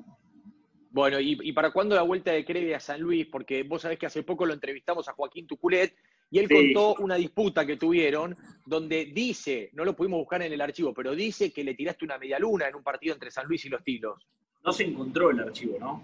Bueno, 0.92 1.20
¿y, 1.20 1.52
para 1.54 1.72
cuándo 1.72 1.96
la 1.96 2.02
vuelta 2.02 2.32
de 2.32 2.44
Creve 2.44 2.76
a 2.76 2.80
San 2.80 3.00
Luis? 3.00 3.26
Porque 3.28 3.64
vos 3.64 3.82
sabés 3.82 3.98
que 3.98 4.06
hace 4.06 4.24
poco 4.24 4.46
lo 4.46 4.54
entrevistamos 4.54 5.08
a 5.08 5.14
Joaquín 5.14 5.48
Tuculet 5.48 5.96
y 6.32 6.40
él 6.40 6.50
contó 6.50 6.96
una 7.02 7.16
disputa 7.16 7.66
que 7.66 7.78
tuvieron 7.78 8.36
donde 8.66 9.06
dice, 9.06 9.70
no 9.74 9.86
lo 9.86 9.96
pudimos 9.96 10.20
buscar 10.20 10.42
en 10.42 10.52
el 10.52 10.60
archivo, 10.60 10.94
pero 10.94 11.16
dice 11.16 11.54
que 11.54 11.64
le 11.64 11.76
tiraste 11.76 12.04
una 12.04 12.18
media 12.18 12.40
luna 12.40 12.68
en 12.68 12.76
un 12.76 12.84
partido 12.84 13.14
entre 13.14 13.32
San 13.32 13.48
Luis 13.48 13.64
y 13.66 13.70
los 13.70 13.84
Tilos. 13.84 14.28
No 14.64 14.72
se 14.74 14.84
encontró 14.84 15.30
el 15.32 15.40
archivo, 15.40 15.78
¿no? 15.80 16.04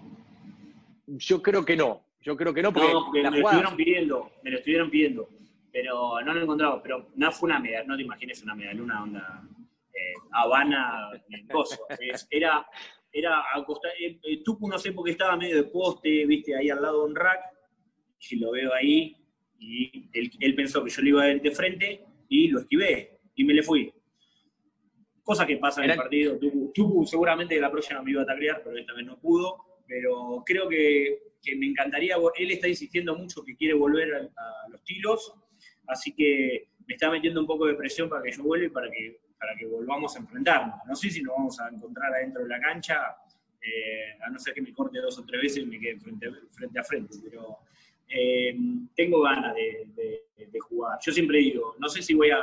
Yo 1.06 1.42
creo 1.42 1.64
que 1.64 1.76
no. 1.76 2.02
Yo 2.22 2.36
creo 2.36 2.54
que 2.54 2.62
no, 2.62 2.72
porque 2.72 2.92
no, 2.92 3.30
me 3.30 3.40
lo 3.40 3.48
estuvieron 3.48 3.76
pidiendo, 3.76 4.30
me 4.44 4.50
lo 4.52 4.58
estuvieron 4.58 4.90
pidiando, 4.90 5.28
pero 5.72 6.20
no 6.20 6.32
lo 6.32 6.40
he 6.40 6.42
encontrado. 6.44 6.80
Pero 6.82 7.08
no 7.16 7.32
fue 7.32 7.48
una 7.48 7.58
media, 7.58 7.82
no 7.82 7.96
te 7.96 8.02
imagines 8.02 8.42
una 8.42 8.54
una 8.54 9.02
onda 9.02 9.42
Habana, 10.32 11.10
gozo. 11.52 11.86
era, 12.30 12.66
era 13.12 13.44
acostar, 13.54 13.92
eh, 14.00 14.18
eh, 14.22 14.42
Tucu 14.42 14.68
no 14.68 14.78
sé 14.78 14.92
por 14.92 15.04
qué 15.04 15.12
estaba 15.12 15.36
medio 15.36 15.56
de 15.56 15.64
poste, 15.64 16.26
viste, 16.26 16.56
ahí 16.56 16.70
al 16.70 16.82
lado 16.82 17.02
de 17.02 17.10
un 17.10 17.16
rack, 17.16 17.40
y 18.30 18.36
lo 18.36 18.52
veo 18.52 18.72
ahí, 18.72 19.16
y 19.58 20.08
él, 20.12 20.54
pensó 20.54 20.82
que 20.82 20.90
yo 20.90 21.02
le 21.02 21.08
iba 21.10 21.22
a 21.22 21.30
ir 21.30 21.42
de 21.42 21.50
frente, 21.50 22.04
y 22.28 22.48
lo 22.48 22.60
esquivé, 22.60 23.20
y 23.34 23.44
me 23.44 23.54
le 23.54 23.62
fui. 23.62 23.92
Cosa 25.22 25.46
que 25.46 25.56
pasa 25.56 25.84
en 25.84 25.90
el 25.90 25.96
partido. 25.96 26.38
Tucu, 26.74 27.06
seguramente 27.06 27.60
la 27.60 27.70
próxima 27.70 28.02
me 28.02 28.10
iba 28.10 28.22
a 28.22 28.26
taclear, 28.26 28.60
pero 28.64 28.76
esta 28.76 28.92
vez 28.92 29.06
no 29.06 29.20
pudo. 29.20 29.56
Pero 29.86 30.42
creo 30.44 30.68
que 30.68 31.32
que 31.42 31.56
me 31.56 31.66
encantaría, 31.66 32.16
él 32.36 32.50
está 32.52 32.68
insistiendo 32.68 33.16
mucho 33.16 33.42
que 33.44 33.56
quiere 33.56 33.74
volver 33.74 34.14
a, 34.14 34.68
los 34.68 34.82
tilos, 34.84 35.34
así 35.88 36.14
que 36.14 36.68
me 36.86 36.94
está 36.94 37.10
metiendo 37.10 37.40
un 37.40 37.46
poco 37.46 37.66
de 37.66 37.74
presión 37.74 38.08
para 38.08 38.22
que 38.22 38.32
yo 38.32 38.44
vuelva 38.44 38.66
y 38.66 38.70
para 38.70 38.90
que, 38.90 39.18
para 39.42 39.56
que 39.56 39.66
volvamos 39.66 40.14
a 40.14 40.20
enfrentarnos. 40.20 40.76
No 40.86 40.94
sé 40.94 41.10
si 41.10 41.20
nos 41.20 41.34
vamos 41.34 41.60
a 41.60 41.68
encontrar 41.68 42.14
adentro 42.14 42.44
de 42.44 42.48
la 42.48 42.60
cancha, 42.60 43.16
eh, 43.60 44.16
a 44.24 44.30
no 44.30 44.38
ser 44.38 44.54
que 44.54 44.62
me 44.62 44.72
corte 44.72 45.00
dos 45.00 45.18
o 45.18 45.24
tres 45.24 45.42
veces 45.42 45.64
y 45.64 45.66
me 45.66 45.80
quede 45.80 45.98
frente, 45.98 46.30
frente 46.52 46.78
a 46.78 46.84
frente, 46.84 47.16
pero 47.24 47.58
eh, 48.08 48.56
tengo 48.94 49.22
ganas 49.22 49.52
de, 49.56 49.80
jugar. 50.68 50.98
Yo 51.04 51.12
siempre 51.12 51.38
digo, 51.38 51.74
no 51.80 51.88
sé 51.88 52.02
si 52.02 52.14
voy 52.14 52.30
a... 52.30 52.38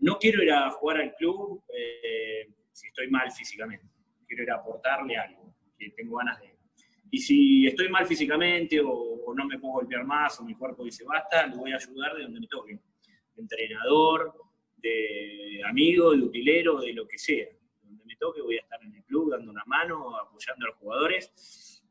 No 0.00 0.16
quiero 0.18 0.42
ir 0.44 0.52
a 0.52 0.70
jugar 0.70 0.98
al 0.98 1.14
club 1.16 1.64
eh, 1.68 2.48
si 2.70 2.86
estoy 2.86 3.10
mal 3.10 3.32
físicamente, 3.32 3.86
quiero 4.28 4.44
ir 4.44 4.50
a 4.52 4.56
aportarle 4.56 5.16
algo, 5.16 5.56
que 5.76 5.90
tengo 5.90 6.18
ganas 6.18 6.40
de 6.40 6.54
y 7.10 7.18
si 7.18 7.66
estoy 7.66 7.88
mal 7.90 8.06
físicamente 8.06 8.80
o, 8.84 9.32
no 9.36 9.46
me 9.46 9.58
puedo 9.58 9.74
golpear 9.74 10.04
más 10.04 10.38
o 10.40 10.44
mi 10.44 10.54
cuerpo 10.54 10.84
dice 10.84 11.04
basta, 11.04 11.46
le 11.46 11.56
voy 11.56 11.72
a 11.72 11.76
ayudar 11.76 12.14
de 12.14 12.22
donde 12.22 12.40
me 12.40 12.46
toque. 12.48 12.72
De 12.72 13.42
entrenador, 13.42 14.34
de 14.84 15.62
amigo, 15.64 16.12
de 16.12 16.22
utilero, 16.22 16.80
de 16.80 16.92
lo 16.92 17.06
que 17.06 17.18
sea. 17.18 17.46
Donde 17.82 18.04
me 18.04 18.16
toque 18.16 18.42
voy 18.42 18.58
a 18.58 18.60
estar 18.60 18.82
en 18.82 18.94
el 18.94 19.02
club 19.04 19.30
dando 19.30 19.50
una 19.50 19.64
mano, 19.66 20.16
apoyando 20.16 20.66
a 20.66 20.68
los 20.68 20.78
jugadores. 20.78 21.82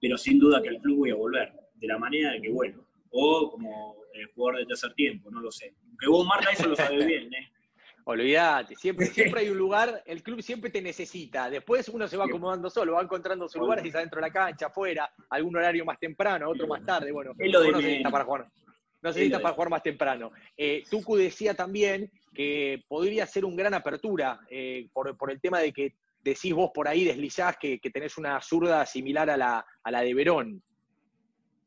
Pero 0.00 0.16
sin 0.16 0.38
duda 0.38 0.62
que 0.62 0.70
al 0.70 0.78
club 0.78 0.98
voy 0.98 1.10
a 1.10 1.14
volver, 1.14 1.52
de 1.74 1.86
la 1.86 1.98
manera 1.98 2.32
de 2.32 2.40
que 2.40 2.50
vuelvo. 2.50 2.86
O 3.10 3.50
como 3.50 3.96
el 4.12 4.26
jugador 4.32 4.60
de 4.60 4.66
tercer 4.66 4.94
tiempo, 4.94 5.30
no 5.30 5.40
lo 5.40 5.50
sé. 5.50 5.74
Aunque 5.88 6.08
vos, 6.08 6.26
Marta, 6.26 6.50
eso 6.50 6.68
lo 6.68 6.76
sabes 6.76 7.06
bien, 7.06 7.32
¿eh? 7.32 7.50
Olvídate, 8.06 8.76
siempre, 8.76 9.06
siempre 9.06 9.40
hay 9.40 9.48
un 9.48 9.56
lugar, 9.56 10.02
el 10.04 10.22
club 10.22 10.42
siempre 10.42 10.68
te 10.68 10.82
necesita. 10.82 11.48
Después 11.48 11.88
uno 11.88 12.06
se 12.06 12.18
va 12.18 12.26
acomodando 12.26 12.68
solo, 12.68 12.92
va 12.92 13.02
encontrando 13.02 13.48
su 13.48 13.58
lugar, 13.58 13.80
si 13.80 13.88
está 13.88 14.00
dentro 14.00 14.20
de 14.20 14.26
la 14.26 14.32
cancha, 14.32 14.66
afuera, 14.66 15.10
algún 15.30 15.56
horario 15.56 15.86
más 15.86 15.98
temprano, 15.98 16.50
otro 16.50 16.66
más 16.66 16.84
tarde. 16.84 17.10
Bueno, 17.12 17.32
no 17.34 17.80
necesita 17.80 18.10
para 18.10 18.24
jugar. 18.24 18.46
No 19.04 19.10
necesita 19.10 19.38
para 19.38 19.54
jugar 19.54 19.68
más 19.68 19.82
temprano. 19.82 20.32
Eh, 20.56 20.82
Tucu 20.90 21.14
decía 21.14 21.52
también 21.52 22.10
que 22.32 22.82
podría 22.88 23.26
ser 23.26 23.44
un 23.44 23.54
gran 23.54 23.74
apertura 23.74 24.40
eh, 24.48 24.88
por, 24.94 25.30
el 25.30 25.40
tema 25.42 25.58
de 25.58 25.74
que 25.74 25.96
decís 26.22 26.54
vos 26.54 26.70
por 26.72 26.88
ahí, 26.88 27.04
deslizás 27.04 27.58
que, 27.58 27.78
tenés 27.92 28.16
una 28.16 28.40
zurda 28.40 28.86
similar 28.86 29.28
a 29.28 29.36
la, 29.36 29.66
a 29.82 29.90
la 29.90 30.00
de 30.00 30.14
Verón. 30.14 30.62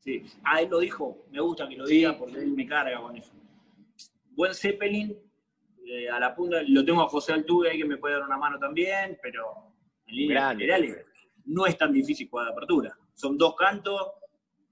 Sí. 0.00 0.24
Ah, 0.42 0.60
él 0.60 0.68
lo 0.68 0.80
dijo, 0.80 1.26
me 1.30 1.40
gusta 1.40 1.68
que 1.68 1.76
lo 1.76 1.86
diga 1.86 2.18
porque 2.18 2.38
él 2.38 2.50
me 2.50 2.66
carga 2.66 3.00
con 3.00 3.16
eso. 3.16 3.32
Buen 4.30 4.52
Zeppelin, 4.52 5.16
eh, 5.86 6.10
a 6.10 6.18
la 6.18 6.34
punta, 6.34 6.60
lo 6.66 6.84
tengo 6.84 7.02
a 7.02 7.08
José 7.08 7.34
Altuve 7.34 7.70
ahí 7.70 7.78
que 7.78 7.84
me 7.84 7.98
puede 7.98 8.14
dar 8.14 8.24
una 8.24 8.36
mano 8.36 8.58
también, 8.58 9.16
pero 9.22 9.74
en 10.08 10.16
línea 10.16 10.50
general 10.50 11.06
no 11.44 11.66
es 11.66 11.78
tan 11.78 11.92
difícil 11.92 12.28
jugar 12.28 12.46
de 12.46 12.52
apertura. 12.52 12.98
Son 13.14 13.38
dos 13.38 13.54
cantos, 13.54 14.10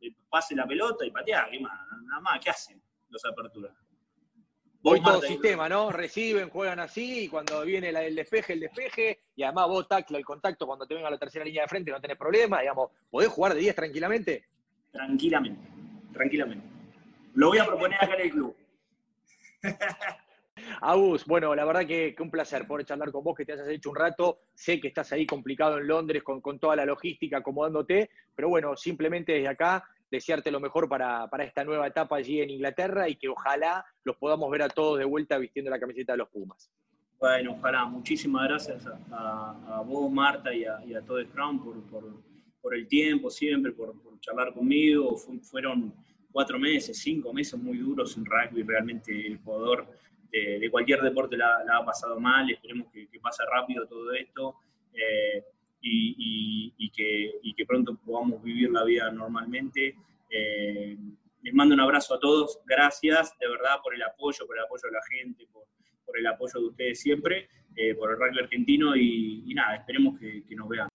eh, 0.00 0.12
pase 0.28 0.56
la 0.56 0.66
pelota 0.66 1.06
y 1.06 1.12
patear, 1.12 1.48
¿qué 1.48 1.60
más? 1.60 1.86
Nada 2.06 2.20
más, 2.20 2.40
¿qué 2.40 2.50
hacen 2.50 2.80
los 3.08 3.24
aperturas? 3.24 3.72
Hoy 4.82 5.02
todo 5.02 5.20
sistema, 5.20 5.68
¿no? 5.68 5.90
Reciben, 5.90 6.48
juegan 6.48 6.78
así, 6.78 7.24
y 7.24 7.28
cuando 7.28 7.62
viene 7.64 7.88
el 7.88 8.14
despeje, 8.14 8.52
el 8.52 8.60
despeje, 8.60 9.20
y 9.34 9.42
además 9.42 9.66
vos 9.66 9.88
tacla 9.88 10.16
el 10.16 10.24
contacto 10.24 10.64
cuando 10.64 10.86
te 10.86 10.94
venga 10.94 11.10
la 11.10 11.18
tercera 11.18 11.44
línea 11.44 11.62
de 11.62 11.68
frente, 11.68 11.90
no 11.90 12.00
tenés 12.00 12.16
problema, 12.16 12.60
digamos, 12.60 12.90
¿podés 13.10 13.28
jugar 13.28 13.54
de 13.54 13.60
10 13.60 13.74
tranquilamente? 13.74 14.44
Tranquilamente, 14.92 15.68
tranquilamente. 16.12 16.66
Lo 17.34 17.48
voy 17.48 17.58
a 17.58 17.66
proponer 17.66 18.02
acá 18.02 18.14
en 18.14 18.20
el 18.20 18.30
club. 18.30 18.56
Agus, 20.80 21.26
bueno, 21.26 21.54
la 21.54 21.64
verdad 21.64 21.86
que, 21.86 22.14
un 22.18 22.30
placer 22.30 22.66
poder 22.66 22.86
charlar 22.86 23.10
con 23.12 23.24
vos, 23.24 23.36
que 23.36 23.44
te 23.44 23.52
hayas 23.52 23.68
hecho 23.68 23.90
un 23.90 23.96
rato. 23.96 24.40
Sé 24.54 24.80
que 24.80 24.88
estás 24.88 25.12
ahí 25.12 25.26
complicado 25.26 25.78
en 25.78 25.86
Londres 25.86 26.22
con, 26.22 26.58
toda 26.58 26.76
la 26.76 26.86
logística 26.86 27.38
acomodándote, 27.38 28.10
pero 28.34 28.48
bueno, 28.48 28.76
simplemente 28.76 29.32
desde 29.32 29.48
acá 29.48 29.84
desearte 30.10 30.50
lo 30.50 30.60
mejor 30.60 30.88
para, 30.88 31.28
esta 31.40 31.64
nueva 31.64 31.86
etapa 31.86 32.16
allí 32.16 32.40
en 32.40 32.50
Inglaterra 32.50 33.08
y 33.08 33.16
que 33.16 33.28
ojalá 33.28 33.84
los 34.04 34.16
podamos 34.16 34.50
ver 34.50 34.62
a 34.62 34.68
todos 34.68 34.98
de 34.98 35.04
vuelta 35.04 35.38
vistiendo 35.38 35.70
la 35.70 35.80
camiseta 35.80 36.12
de 36.12 36.18
los 36.18 36.28
Pumas. 36.28 36.70
Bueno, 37.18 37.52
ojalá. 37.52 37.86
Muchísimas 37.86 38.48
gracias 38.48 38.86
a, 39.10 39.82
vos, 39.86 40.10
Marta, 40.10 40.54
y 40.54 40.64
a, 40.64 41.02
todo 41.06 41.18
el 41.18 41.28
Crown 41.28 41.62
por, 41.90 42.74
el 42.74 42.86
tiempo 42.88 43.30
siempre, 43.30 43.72
por, 43.72 43.94
charlar 44.20 44.52
conmigo. 44.52 45.16
fueron 45.42 45.94
cuatro 46.30 46.58
meses, 46.58 46.98
cinco 46.98 47.32
meses 47.32 47.58
muy 47.58 47.78
duros 47.78 48.16
en 48.16 48.24
rugby. 48.24 48.62
Realmente 48.62 49.26
el 49.26 49.38
jugador 49.38 49.86
de, 50.30 50.68
cualquier 50.70 51.00
deporte 51.00 51.36
la, 51.36 51.64
ha 51.72 51.84
pasado 51.84 52.20
mal, 52.20 52.50
esperemos 52.50 52.88
que, 52.92 53.08
pase 53.20 53.42
rápido 53.50 53.86
todo 53.86 54.12
esto 54.12 54.56
eh, 54.92 55.42
y, 55.88 56.90
que, 57.54 57.64
pronto 57.66 57.96
podamos 58.04 58.42
vivir 58.42 58.70
la 58.70 58.84
vida 58.84 59.10
normalmente. 59.10 59.96
Eh, 60.30 60.96
les 61.42 61.54
mando 61.54 61.74
un 61.74 61.80
abrazo 61.80 62.14
a 62.14 62.18
todos, 62.18 62.60
gracias 62.66 63.36
de 63.38 63.48
verdad 63.48 63.76
por 63.82 63.94
el 63.94 64.02
apoyo, 64.02 64.46
por 64.46 64.56
el 64.56 64.64
apoyo 64.64 64.82
de 64.84 64.92
la 64.92 65.02
gente, 65.08 65.46
por, 65.52 66.18
el 66.18 66.26
apoyo 66.26 66.60
de 66.60 66.66
ustedes 66.66 67.00
siempre, 67.00 67.48
eh, 67.76 67.94
por 67.94 68.10
el 68.10 68.16
rugby 68.16 68.38
argentino 68.38 68.96
y, 68.96 69.52
nada, 69.54 69.76
esperemos 69.76 70.18
que 70.18 70.56
nos 70.56 70.68
vean. 70.68 70.88